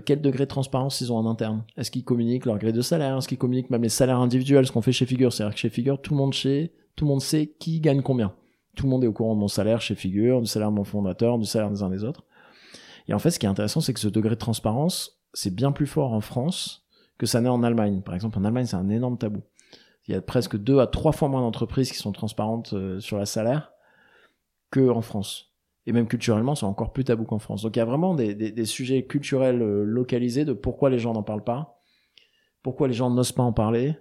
[0.05, 1.63] quel degré de transparence ils ont en interne?
[1.75, 3.17] Est-ce qu'ils communiquent leur gré de salaire?
[3.17, 5.33] Est-ce qu'ils communiquent même les salaires individuels, ce qu'on fait chez Figure?
[5.33, 8.33] C'est-à-dire que chez Figure, tout le monde chez tout le monde sait qui gagne combien.
[8.75, 10.83] Tout le monde est au courant de mon salaire chez Figure, du salaire de mon
[10.83, 12.23] fondateur, du salaire des uns des autres.
[13.07, 15.71] Et en fait, ce qui est intéressant, c'est que ce degré de transparence, c'est bien
[15.71, 16.85] plus fort en France
[17.17, 18.01] que ça n'est en Allemagne.
[18.01, 19.41] Par exemple, en Allemagne, c'est un énorme tabou.
[20.07, 23.17] Il y a presque deux à trois fois moins d'entreprises qui sont transparentes euh, sur
[23.17, 23.71] la salaire
[24.71, 25.50] que en France.
[25.87, 27.63] Et même culturellement, c'est encore plus tabou qu'en France.
[27.63, 31.23] Donc il y a vraiment des, sujets culturels euh, localisés de pourquoi les gens n'en
[31.23, 31.79] parlent pas,
[32.61, 33.95] pourquoi les gens n'osent pas en parler,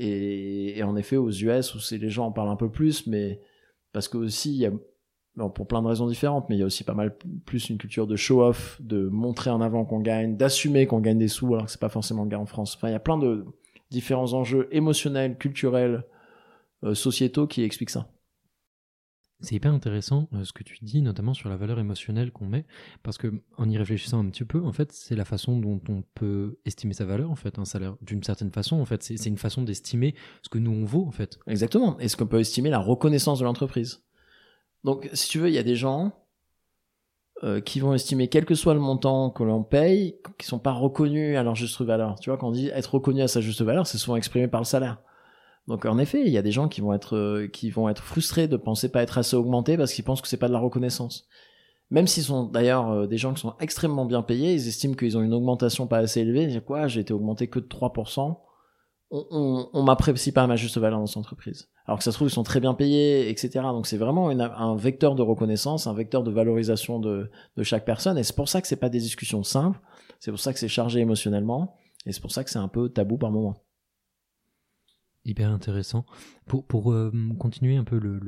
[0.00, 3.40] et, en effet, aux US, où les gens en parlent un peu plus, mais
[3.92, 4.70] parce que aussi, il y a,
[5.48, 8.06] pour plein de raisons différentes, mais il y a aussi pas mal plus une culture
[8.06, 11.72] de show-off, de montrer en avant qu'on gagne, d'assumer qu'on gagne des sous, alors que
[11.72, 12.76] c'est pas forcément le cas en France.
[12.76, 13.44] Enfin, il y a plein de
[13.90, 16.04] différents enjeux émotionnels, culturels,
[16.84, 18.08] euh, sociétaux qui expliquent ça.
[19.40, 22.66] C'est hyper intéressant euh, ce que tu dis, notamment sur la valeur émotionnelle qu'on met,
[23.04, 26.02] parce que en y réfléchissant un petit peu, en fait, c'est la façon dont on
[26.14, 29.38] peut estimer sa valeur, en fait, un salaire, d'une certaine façon, en fait, c'est une
[29.38, 31.38] façon d'estimer ce que nous on vaut, en fait.
[31.46, 31.98] Exactement.
[32.00, 34.02] Et ce qu'on peut estimer la reconnaissance de l'entreprise.
[34.82, 36.12] Donc, si tu veux, il y a des gens
[37.44, 40.72] euh, qui vont estimer quel que soit le montant que l'on paye, qui sont pas
[40.72, 42.18] reconnus à leur juste valeur.
[42.18, 44.60] Tu vois, quand on dit être reconnu à sa juste valeur, c'est souvent exprimé par
[44.60, 45.00] le salaire.
[45.68, 48.02] Donc en effet, il y a des gens qui vont être euh, qui vont être
[48.02, 50.58] frustrés de penser pas être assez augmentés parce qu'ils pensent que c'est pas de la
[50.58, 51.28] reconnaissance.
[51.90, 55.18] Même s'ils sont d'ailleurs euh, des gens qui sont extrêmement bien payés, ils estiment qu'ils
[55.18, 56.44] ont une augmentation pas assez élevée.
[56.44, 58.36] Ils disent quoi J'ai été augmenté que de 3%.
[59.10, 61.68] On, on, on m'apprécie pas à ma juste valeur dans cette entreprise.
[61.86, 63.60] Alors que ça se trouve ils sont très bien payés, etc.
[63.64, 68.16] Donc c'est vraiment un vecteur de reconnaissance, un vecteur de valorisation de, de chaque personne.
[68.16, 69.80] Et c'est pour ça que c'est pas des discussions simples.
[70.18, 71.76] C'est pour ça que c'est chargé émotionnellement.
[72.06, 73.56] Et c'est pour ça que c'est un peu tabou par moment
[75.28, 76.04] hyper intéressant.
[76.46, 78.20] Pour, pour euh, continuer un peu le,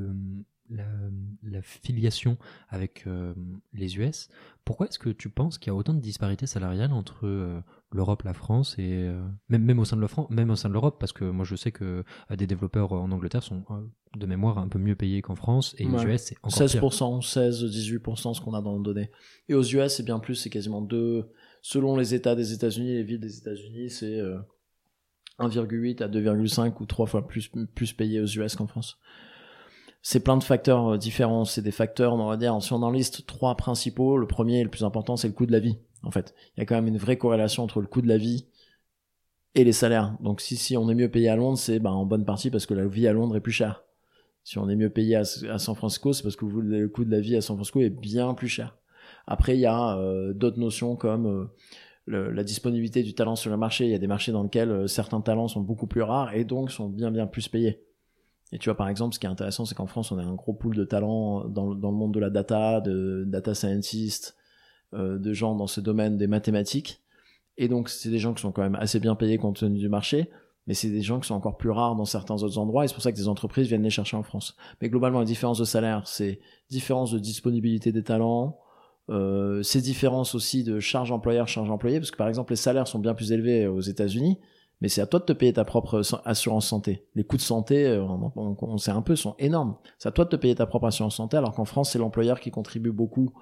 [1.42, 2.36] la, filiation
[2.68, 3.34] avec euh,
[3.72, 4.28] les US,
[4.64, 7.60] pourquoi est-ce que tu penses qu'il y a autant de disparités salariales entre euh,
[7.92, 9.10] l'Europe, la France et
[9.48, 10.98] même, même au sein de la même au sein de l'Europe?
[11.00, 13.64] Parce que moi je sais que des développeurs en Angleterre sont
[14.16, 17.64] de mémoire un peu mieux payés qu'en France et aux US c'est encore 16%, 16,
[17.64, 19.10] 18% ce qu'on a dans nos données.
[19.48, 21.28] Et aux US c'est bien plus, c'est quasiment deux.
[21.62, 24.20] Selon les États des États-Unis, les villes des États-Unis, c'est
[25.40, 28.98] 1,8 à 2,5 ou 3 fois plus, payé aux US qu'en France.
[30.02, 31.44] C'est plein de facteurs euh, différents.
[31.44, 34.64] C'est des facteurs, on va dire, si on en liste trois principaux, le premier et
[34.64, 35.76] le plus important, c'est le coût de la vie.
[36.02, 38.16] En fait, il y a quand même une vraie corrélation entre le coût de la
[38.16, 38.46] vie
[39.54, 40.16] et les salaires.
[40.20, 42.74] Donc si, on est mieux payé à Londres, c'est ben, en bonne partie parce que
[42.74, 43.84] la vie à Londres est plus chère.
[44.42, 47.20] Si on est mieux payé à, San Francisco, c'est parce que le coût de la
[47.20, 48.78] vie à San Francisco est bien plus cher.
[49.26, 51.44] Après, il y a euh, d'autres notions comme euh,
[52.10, 53.84] la disponibilité du talent sur le marché.
[53.84, 56.44] Il y a des marchés dans lesquels euh, certains talents sont beaucoup plus rares et
[56.44, 57.84] donc sont bien bien plus payés.
[58.52, 60.34] Et tu vois, par exemple, ce qui est intéressant, c'est qu'en France, on a un
[60.34, 64.36] gros pool de talents dans, le monde de la data, de data scientists,
[64.92, 67.00] euh, de gens dans ce domaine des mathématiques.
[67.58, 69.88] Et donc, c'est des gens qui sont quand même assez bien payés compte tenu du
[69.88, 70.30] marché,
[70.66, 72.94] mais c'est des gens qui sont encore plus rares dans certains autres endroits, et c'est
[72.94, 74.56] pour ça que des entreprises viennent les chercher en France.
[74.80, 76.40] Mais globalement, la différence de salaire, c'est
[76.70, 78.58] différence de disponibilité des talents,
[79.10, 82.86] euh, ces différences aussi de charge employeur, charge employé, parce que par exemple, les salaires
[82.86, 84.38] sont bien plus élevés aux États-Unis,
[84.80, 87.04] mais c'est à toi de te payer ta propre assurance santé.
[87.14, 89.76] Les coûts de santé, euh, on, sait un peu, sont énormes.
[89.98, 92.40] C'est à toi de te payer ta propre assurance santé, alors qu'en France, c'est l'employeur
[92.40, 93.32] qui contribue beaucoup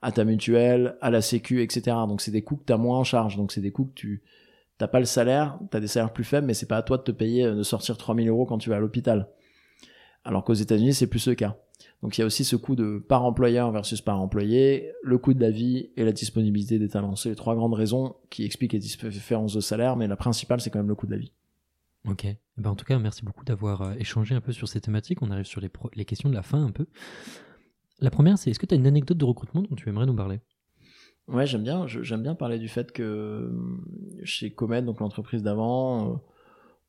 [0.00, 1.96] à ta mutuelle, à la sécu, etc.
[2.06, 3.36] Donc c'est des coûts que tu as moins en charge.
[3.36, 4.22] Donc c'est des coûts que tu
[4.78, 6.96] t'as pas le salaire, tu as des salaires plus faibles, mais c'est pas à toi
[6.96, 9.28] de te payer, euh, de sortir 3000 euros quand tu vas à l'hôpital.
[10.28, 11.56] Alors qu'aux États-Unis, c'est plus le cas.
[12.02, 15.32] Donc il y a aussi ce coût de par employeur versus par employé, le coût
[15.32, 17.16] de la vie et la disponibilité des talents.
[17.16, 20.68] C'est les trois grandes raisons qui expliquent les différences de salaire, mais la principale, c'est
[20.68, 21.32] quand même le coût de la vie.
[22.06, 22.26] Ok.
[22.26, 25.22] Eh ben, en tout cas, merci beaucoup d'avoir euh, échangé un peu sur ces thématiques.
[25.22, 26.84] On arrive sur les, les questions de la fin un peu.
[27.98, 30.14] La première, c'est est-ce que tu as une anecdote de recrutement dont tu aimerais nous
[30.14, 30.40] parler?
[31.26, 31.86] Ouais, j'aime bien.
[31.86, 33.50] J'aime bien parler du fait que
[34.24, 36.16] chez Comet, donc l'entreprise d'avant, euh,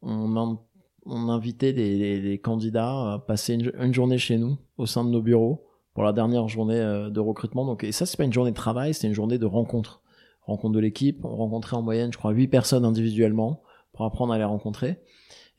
[0.01, 0.59] on,
[1.05, 5.65] on invitait les, candidats à passer une, journée chez nous, au sein de nos bureaux,
[5.93, 7.65] pour la dernière journée euh, de recrutement.
[7.65, 10.01] Donc, et ça, c'est pas une journée de travail, c'est une journée de rencontre.
[10.43, 11.23] Rencontre de l'équipe.
[11.25, 13.61] On rencontrait en moyenne, je crois, 8 personnes individuellement
[13.93, 14.99] pour apprendre à les rencontrer.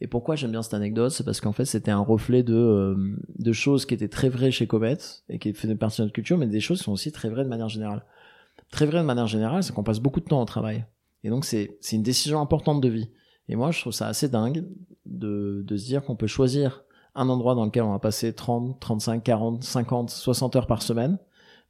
[0.00, 3.52] Et pourquoi j'aime bien cette anecdote C'est parce qu'en fait, c'était un reflet de, euh,
[3.52, 4.96] choses qui étaient très vraies chez Comet
[5.28, 7.44] et qui faisaient partie de notre culture, mais des choses qui sont aussi très vraies
[7.44, 8.04] de manière générale.
[8.70, 10.86] Très vraies de manière générale, c'est qu'on passe beaucoup de temps au travail.
[11.22, 13.10] Et donc, c'est une décision importante de vie.
[13.48, 14.64] Et moi, je trouve ça assez dingue
[15.06, 16.84] de, se dire qu'on peut choisir
[17.14, 21.18] un endroit dans lequel on va passer 30, 35, 40, 50, 60 heures par semaine,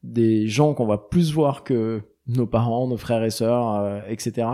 [0.03, 4.49] des gens qu'on va plus voir que nos parents, nos frères et sœurs, euh, etc.,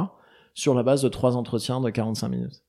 [0.55, 2.63] sur la base de trois entretiens de 45 minutes.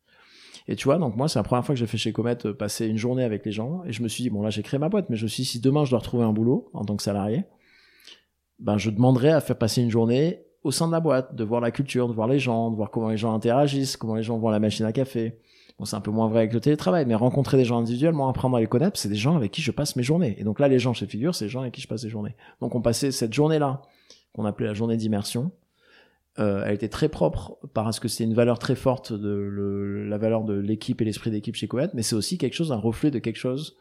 [0.67, 2.53] Et tu vois, donc moi, c'est la première fois que j'ai fait chez Comet euh,
[2.53, 4.79] passer une journée avec les gens, et je me suis dit, bon là, j'ai créé
[4.79, 6.83] ma boîte, mais je me suis dit, si demain je dois retrouver un boulot en
[6.83, 7.45] tant que salarié,
[8.59, 11.61] ben je demanderai à faire passer une journée au sein de la boîte, de voir
[11.61, 14.37] la culture, de voir les gens, de voir comment les gens interagissent, comment les gens
[14.37, 15.39] voient la machine à café,
[15.79, 18.57] Bon, c'est un peu moins vrai avec le télétravail, mais rencontrer des gens individuellement, apprendre
[18.57, 20.35] à les connaître, c'est des gens avec qui je passe mes journées.
[20.39, 22.09] Et donc là, les gens chez Figure, c'est des gens avec qui je passe des
[22.09, 22.35] journées.
[22.61, 23.83] Donc on passait cette journée-là,
[24.33, 25.51] qu'on appelait la journée d'immersion.
[26.39, 30.43] Euh, elle était très propre parce que c'est une valeur très forte de la valeur
[30.43, 33.19] de l'équipe et l'esprit d'équipe chez Coët, mais c'est aussi quelque chose, un reflet de
[33.19, 33.75] quelque chose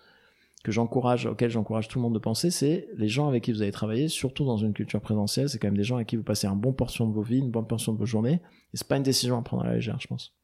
[0.64, 3.62] que j'encourage, auquel j'encourage tout le monde de penser, c'est les gens avec qui vous
[3.62, 6.24] allez travailler, surtout dans une culture présentielle, c'est quand même des gens avec qui vous
[6.24, 8.40] passez un bon portion de vos vies, une bonne portion de vos journées,
[8.74, 10.35] et c'est pas une décision à prendre à la légère, je pense.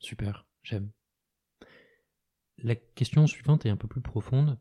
[0.00, 0.90] Super, j'aime.
[2.58, 4.58] La question suivante est un peu plus profonde.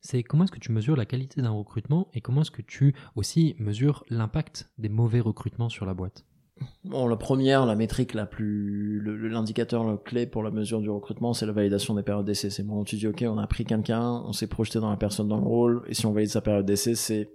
[0.00, 2.94] C'est comment est-ce que tu mesures la qualité d'un recrutement et comment est-ce que tu
[3.14, 6.24] aussi mesures l'impact des mauvais recrutements sur la boîte?
[6.84, 11.46] Bon, la première, la métrique la plus, l'indicateur clé pour la mesure du recrutement, c'est
[11.46, 12.50] la validation des périodes d'essai.
[12.50, 15.28] C'est bon, tu dis, ok, on a pris quelqu'un, on s'est projeté dans la personne
[15.28, 17.32] dans le rôle, et si on valide sa période d'essai, c'est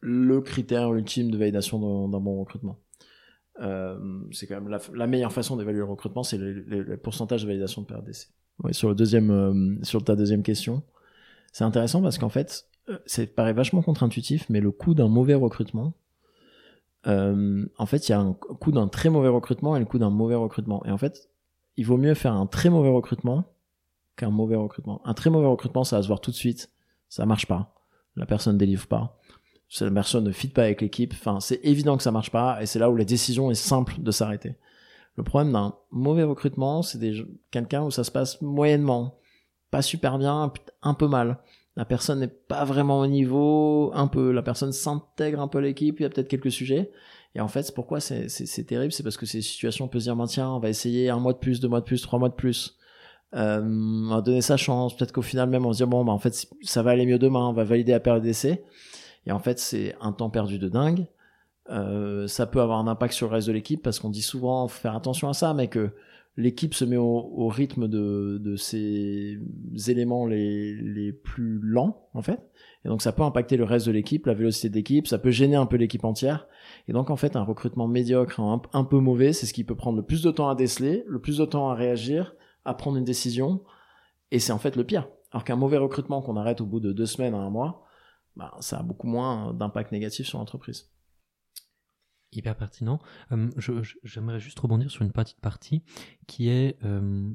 [0.00, 2.81] le critère ultime de validation d'un bon recrutement.
[3.60, 3.98] Euh,
[4.30, 7.86] c'est quand même la, meilleure façon d'évaluer le recrutement, c'est le, pourcentage de validation de
[7.86, 8.28] période d'essai.
[8.70, 10.82] sur le deuxième, euh, sur ta deuxième question,
[11.52, 15.34] c'est intéressant parce qu'en fait, euh, ça paraît vachement contre-intuitif, mais le coût d'un mauvais
[15.34, 15.94] recrutement,
[17.04, 20.10] en fait, il y a un coût d'un très mauvais recrutement et le coût d'un
[20.10, 20.84] mauvais recrutement.
[20.86, 21.30] Et en fait,
[21.76, 23.44] il vaut mieux faire un très mauvais recrutement
[24.16, 25.00] qu'un mauvais recrutement.
[25.04, 26.70] Un très mauvais recrutement, ça va se voir tout de suite,
[27.08, 27.74] ça marche pas,
[28.14, 29.18] la personne délivre pas
[29.80, 31.12] la personne ne fit pas avec l'équipe.
[31.14, 33.94] Enfin, c'est évident que ça marche pas, et c'est là où la décision est simple
[33.98, 34.56] de s'arrêter.
[35.16, 36.98] Le problème d'un mauvais recrutement, c'est
[37.50, 39.18] quelqu'un où ça se passe moyennement,
[39.70, 40.52] pas super bien,
[40.82, 41.38] un peu mal.
[41.76, 44.30] La personne n'est pas vraiment au niveau, un peu.
[44.30, 46.90] La personne s'intègre un peu à l'équipe, il y a peut-être quelques sujets.
[47.34, 50.16] Et en fait, pourquoi c'est terrible C'est parce que ces situations, on peut se dire,
[50.26, 52.34] tiens, on va essayer un mois de plus, deux mois de plus, trois mois de
[52.34, 52.76] plus.
[53.34, 54.94] Euh, on va donner sa chance.
[54.94, 57.18] Peut-être qu'au final même, on se dit, bon, bah, en fait, ça va aller mieux
[57.18, 58.64] demain, on va valider la période d'essai.
[59.26, 61.06] Et en fait, c'est un temps perdu de dingue.
[61.70, 64.66] Euh, ça peut avoir un impact sur le reste de l'équipe parce qu'on dit souvent,
[64.68, 65.90] faire attention à ça, mais que
[66.36, 69.38] l'équipe se met au, rythme de, de, ces
[69.88, 72.40] éléments les, les plus lents, en fait.
[72.84, 75.56] Et donc, ça peut impacter le reste de l'équipe, la vélocité d'équipe, ça peut gêner
[75.56, 76.48] un peu l'équipe entière.
[76.88, 79.76] Et donc, en fait, un recrutement médiocre, un, un peu mauvais, c'est ce qui peut
[79.76, 82.96] prendre le plus de temps à déceler, le plus de temps à réagir, à prendre
[82.96, 83.62] une décision.
[84.30, 85.08] Et c'est en fait le pire.
[85.32, 87.84] Alors qu'un mauvais recrutement qu'on arrête au bout de deux semaines à un mois,
[88.36, 90.90] bah, ça a beaucoup moins d'impact négatif sur l'entreprise.
[92.32, 92.98] Hyper pertinent.
[93.30, 93.50] Euh,
[94.04, 95.82] j'aimerais juste rebondir sur une petite partie
[96.26, 97.30] qui est euh,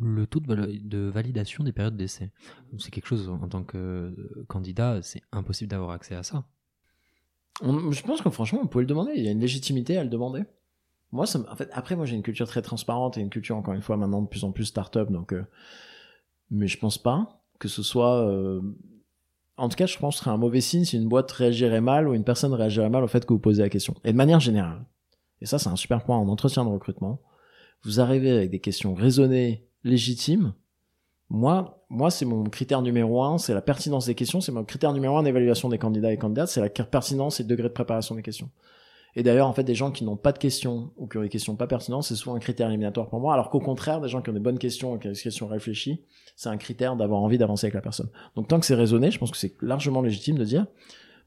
[0.00, 2.32] le taux de, validation des périodes d'essai.
[2.78, 6.44] C'est quelque chose, en tant que candidat, c'est impossible d'avoir accès à ça.
[7.62, 9.12] je pense que franchement, on pouvait le demander.
[9.14, 10.42] Il y a une légitimité à le demander.
[11.12, 13.74] moi, ça, en fait, après, moi, j'ai une culture très transparente et une culture, encore
[13.74, 15.12] une fois, maintenant de plus en plus start-up.
[15.12, 15.44] Donc, euh,
[16.50, 18.28] mais je pense pas que ce soit.
[19.56, 21.80] En tout cas, je pense que ce serait un mauvais signe si une boîte réagirait
[21.80, 23.94] mal ou une personne réagirait mal au fait que vous posez la question.
[24.04, 24.84] Et de manière générale.
[25.40, 27.20] Et ça, c'est un super point en entretien de recrutement.
[27.84, 30.54] Vous arrivez avec des questions raisonnées, légitimes.
[31.28, 34.92] Moi, moi, c'est mon critère numéro un, c'est la pertinence des questions, c'est mon critère
[34.92, 38.14] numéro un d'évaluation des candidats et candidates, c'est la pertinence et le degré de préparation
[38.14, 38.50] des questions.
[39.16, 41.28] Et d'ailleurs, en fait, des gens qui n'ont pas de questions ou qui ont des
[41.28, 43.32] questions pas pertinentes, c'est souvent un critère éliminatoire pour moi.
[43.32, 45.46] Alors qu'au contraire, des gens qui ont des bonnes questions et qui ont des questions
[45.46, 46.02] réfléchies,
[46.36, 48.10] c'est un critère d'avoir envie d'avancer avec la personne.
[48.34, 50.66] Donc tant que c'est raisonné, je pense que c'est largement légitime de dire,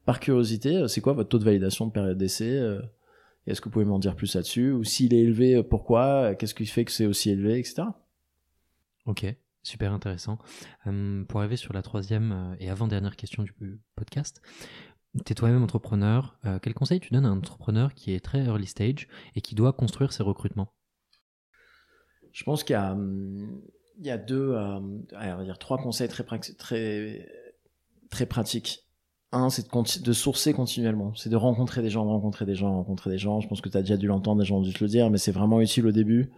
[0.08, 2.80] par curiosité, euh, c'est quoi votre taux de validation de période d'essai euh,
[3.46, 6.54] Est-ce que vous pouvez m'en dire plus là-dessus Ou s'il est élevé, euh, pourquoi Qu'est-ce
[6.54, 7.82] qui fait que c'est aussi élevé, etc.
[9.04, 9.26] Ok.
[9.62, 10.38] Super intéressant.
[11.28, 13.52] pour arriver sur la troisième et avant-dernière question du
[13.96, 14.40] podcast,
[15.24, 16.38] tu es toi-même entrepreneur.
[16.44, 19.54] Euh, quel conseil tu donnes à un entrepreneur qui est très early stage et qui
[19.54, 20.72] doit construire ses recrutements?
[22.32, 23.60] Je pense qu'il y a, hum,
[23.98, 26.24] il y a deux, on va dire trois conseils très
[28.26, 28.84] pratiques.
[29.30, 31.14] Un, c'est de, de, sourcer continuellement.
[31.14, 33.40] C'est de rencontrer des gens, rencontrer des gens, rencontrer des gens.
[33.40, 35.10] Je pense que tu as déjà dû l'entendre, des gens ont dû te le dire,
[35.10, 36.30] mais c'est vraiment utile au début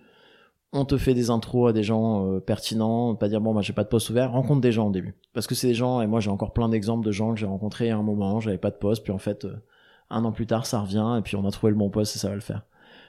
[0.73, 3.73] on te fait des intros à des gens euh, pertinents, pas dire bon bah j'ai
[3.73, 5.15] pas de poste ouvert, rencontre des gens au début.
[5.33, 7.47] Parce que c'est des gens, et moi j'ai encore plein d'exemples de gens que j'ai
[7.47, 9.57] rencontrés à un moment, j'avais pas de poste, puis en fait euh,
[10.11, 12.19] un an plus tard ça revient, et puis on a trouvé le bon poste et
[12.19, 12.63] ça va le faire.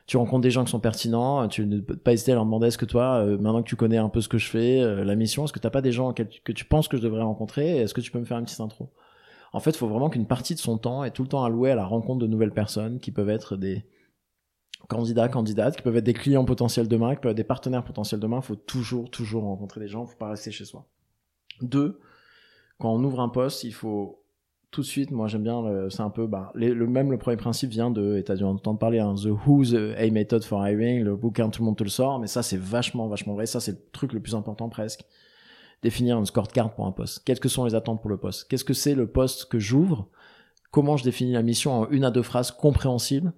[0.07, 2.67] Tu rencontres des gens qui sont pertinents, tu ne peux pas hésiter à leur demander
[2.67, 5.15] est-ce que toi, euh, maintenant que tu connais un peu ce que je fais, la
[5.15, 7.93] mission, est-ce que t'as pas des gens que tu penses que je devrais rencontrer, est-ce
[7.93, 8.89] que tu peux me faire une petite intro?
[9.53, 11.71] En fait, il faut vraiment qu'une partie de son temps est tout le temps allouée
[11.71, 13.85] à la rencontre de nouvelles personnes qui peuvent être des
[14.87, 18.19] candidats, candidates, qui peuvent être des clients potentiels demain, qui peuvent être des partenaires potentiels
[18.19, 18.37] demain.
[18.37, 20.01] Il faut toujours, toujours rencontrer des gens.
[20.01, 20.85] Il ne faut pas rester chez soi.
[21.61, 21.99] Deux,
[22.79, 24.17] quand on ouvre un poste, il faut
[24.71, 27.69] tout de suite, moi j'aime bien, c'est un peu, bah, le même le premier principe
[27.71, 31.17] vient de, et t'as dû entendre parler, hein, The Who's A Method for Hiring, le
[31.17, 33.73] bouquin tout le monde te le sort, mais ça c'est vachement, vachement vrai, ça c'est
[33.73, 35.03] le truc le plus important presque.
[35.83, 37.21] Définir une scorecard pour un poste.
[37.25, 38.47] Quelles que sont les attentes pour le poste?
[38.47, 40.07] Qu'est-ce que c'est le poste que j'ouvre?
[40.71, 43.33] Comment je définis la mission en une à deux phrases compréhensibles?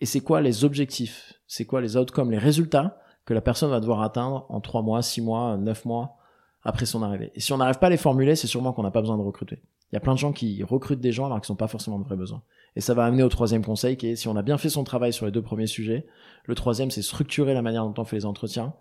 [0.00, 3.80] Et c'est quoi les objectifs, c'est quoi les outcomes, les résultats que la personne va
[3.80, 6.16] devoir atteindre en 3 mois, 6 mois, 9 mois
[6.62, 7.32] après son arrivée?
[7.34, 9.22] Et si on n'arrive pas à les formuler, c'est sûrement qu'on n'a pas besoin de
[9.22, 9.62] recruter.
[9.90, 11.98] Il y a plein de gens qui recrutent des gens alors qu'ils n'ont pas forcément
[11.98, 12.42] de vrais besoins.
[12.76, 14.84] Et ça va amener au troisième conseil qui est si on a bien fait son
[14.84, 16.06] travail sur les deux premiers sujets,
[16.44, 18.74] le troisième c'est structurer la manière dont on fait les entretiens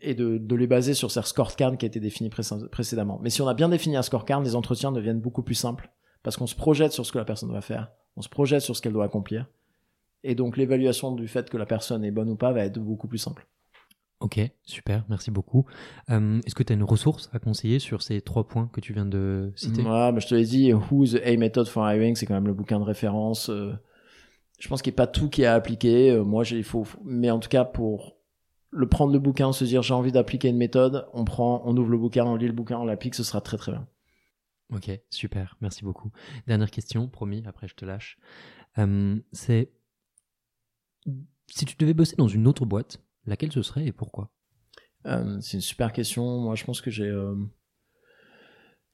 [0.00, 3.20] et de, les baser sur ces scorecards qui a été défini précédemment.
[3.22, 5.92] Mais si on a bien défini un scorecard, les entretiens deviennent beaucoup plus simples
[6.22, 8.74] parce qu'on se projette sur ce que la personne va faire, on se projette sur
[8.74, 9.46] ce qu'elle doit accomplir
[10.24, 13.08] et donc l'évaluation du fait que la personne est bonne ou pas va être beaucoup
[13.08, 13.46] plus simple.
[14.22, 15.66] Ok, super, merci beaucoup.
[16.10, 18.92] Euh, est-ce que tu as une ressource à conseiller sur ces trois points que tu
[18.92, 19.82] viens de citer?
[19.82, 22.54] Ouais, bah, je te l'ai dit, Who's A Method for Hiring, c'est quand même le
[22.54, 23.50] bouquin de référence.
[23.50, 23.72] Euh,
[24.60, 26.12] je pense qu'il n'y a pas tout qui est à appliquer.
[26.12, 28.16] Euh, moi, il faut, mais en tout cas, pour
[28.70, 31.90] le prendre le bouquin, se dire j'ai envie d'appliquer une méthode, on prend, on ouvre
[31.90, 33.88] le bouquin, on lit le bouquin, on l'applique, ce sera très très bien.
[34.72, 36.12] Ok, super, merci beaucoup.
[36.46, 38.18] Dernière question, promis, après je te lâche.
[39.32, 39.72] c'est
[41.48, 44.30] si tu devais bosser dans une autre boîte, laquelle ce serait et pourquoi?
[45.06, 46.38] Euh, C'est une super question.
[46.38, 47.08] Moi, je pense que j'ai.
[47.08, 47.34] Euh,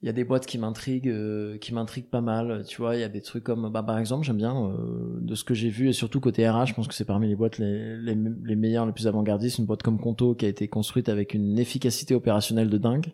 [0.01, 2.65] il y a des boîtes qui m'intriguent, euh, qui m'intriguent pas mal.
[2.69, 4.73] Tu vois, il y a des trucs comme, bah, par exemple, j'aime bien
[5.21, 7.35] de ce que j'ai vu et surtout côté RH, je pense que c'est parmi les
[7.35, 9.59] boîtes les, les, les meilleures, les plus avant-gardistes.
[9.59, 13.13] Une boîte comme Conto qui a été construite avec une efficacité opérationnelle de dingue.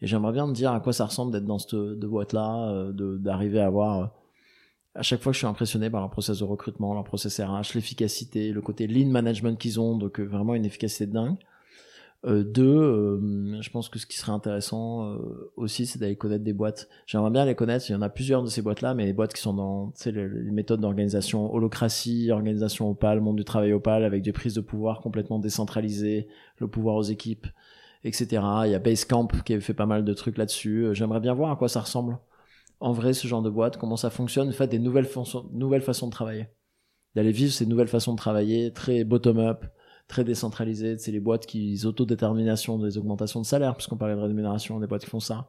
[0.00, 3.60] Et j'aimerais bien me dire à quoi ça ressemble d'être dans cette de boîte-là, d'arriver
[3.60, 4.10] à avoir
[4.94, 8.52] à chaque fois je suis impressionné par leur process de recrutement, leur process RH, l'efficacité,
[8.52, 11.36] le côté lean management qu'ils ont, donc euh, vraiment une efficacité dingue.
[12.26, 16.42] Euh, deux, euh, je pense que ce qui serait intéressant euh, aussi, c'est d'aller connaître
[16.44, 16.88] des boîtes.
[17.06, 17.84] J'aimerais bien les connaître.
[17.90, 20.28] Il y en a plusieurs de ces boîtes-là, mais les boîtes qui sont dans les,
[20.28, 25.00] les méthodes d'organisation, holocratie, organisation opale, monde du travail opale, avec des prises de pouvoir
[25.00, 26.26] complètement décentralisées,
[26.58, 27.46] le pouvoir aux équipes,
[28.04, 28.42] etc.
[28.64, 30.88] Il y a Basecamp qui a fait pas mal de trucs là-dessus.
[30.92, 32.18] J'aimerais bien voir à quoi ça ressemble
[32.84, 35.08] en vrai ce genre de boîte, comment ça fonctionne, fait des nouvelles,
[35.52, 36.48] nouvelles façons de travailler.
[37.14, 39.64] D'aller vivre ces nouvelles façons de travailler, très bottom-up,
[40.06, 40.98] très décentralisées.
[40.98, 45.04] C'est les boîtes qui autodétermination des augmentations de salaire, puisqu'on parlait de rémunération, des boîtes
[45.04, 45.48] qui font ça.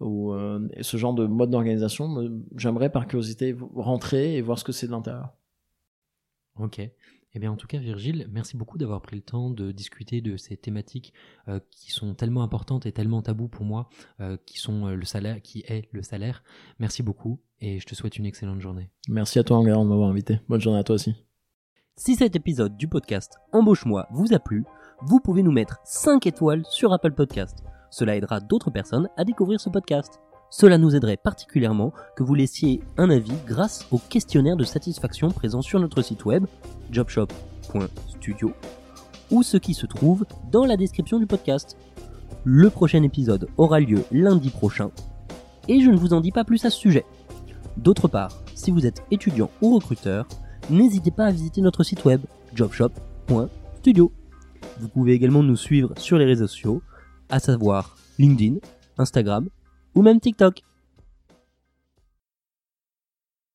[0.00, 4.72] Ou euh, ce genre de mode d'organisation, j'aimerais par curiosité rentrer et voir ce que
[4.72, 5.32] c'est de l'intérieur.
[6.58, 6.80] Ok.
[7.34, 10.36] Eh bien, en tout cas, Virgile, merci beaucoup d'avoir pris le temps de discuter de
[10.36, 11.12] ces thématiques
[11.48, 13.88] euh, qui sont tellement importantes et tellement tabous pour moi,
[14.20, 16.44] euh, qui sont euh, le salaire, qui est le salaire.
[16.78, 18.88] Merci beaucoup et je te souhaite une excellente journée.
[19.08, 20.40] Merci à toi, Enguerrand, de m'avoir invité.
[20.48, 21.12] Bonne journée à toi aussi.
[21.96, 24.64] Si cet épisode du podcast Embauche-moi vous a plu,
[25.02, 27.64] vous pouvez nous mettre 5 étoiles sur Apple Podcast.
[27.90, 30.20] Cela aidera d'autres personnes à découvrir ce podcast.
[30.56, 35.62] Cela nous aiderait particulièrement que vous laissiez un avis grâce au questionnaire de satisfaction présent
[35.62, 36.46] sur notre site web
[36.92, 37.26] jobshop
[37.72, 38.52] jobshop.studio
[39.32, 41.76] ou ce qui se trouve dans la description du podcast.
[42.44, 44.92] Le prochain épisode aura lieu lundi prochain
[45.66, 47.04] et je ne vous en dis pas plus à ce sujet.
[47.76, 50.28] D'autre part, si vous êtes étudiant ou recruteur,
[50.70, 52.20] n'hésitez pas à visiter notre site web
[52.54, 54.12] jobshop.studio.
[54.78, 56.80] Vous pouvez également nous suivre sur les réseaux sociaux,
[57.28, 58.58] à savoir LinkedIn,
[58.98, 59.48] Instagram
[59.94, 60.62] ou même TikTok.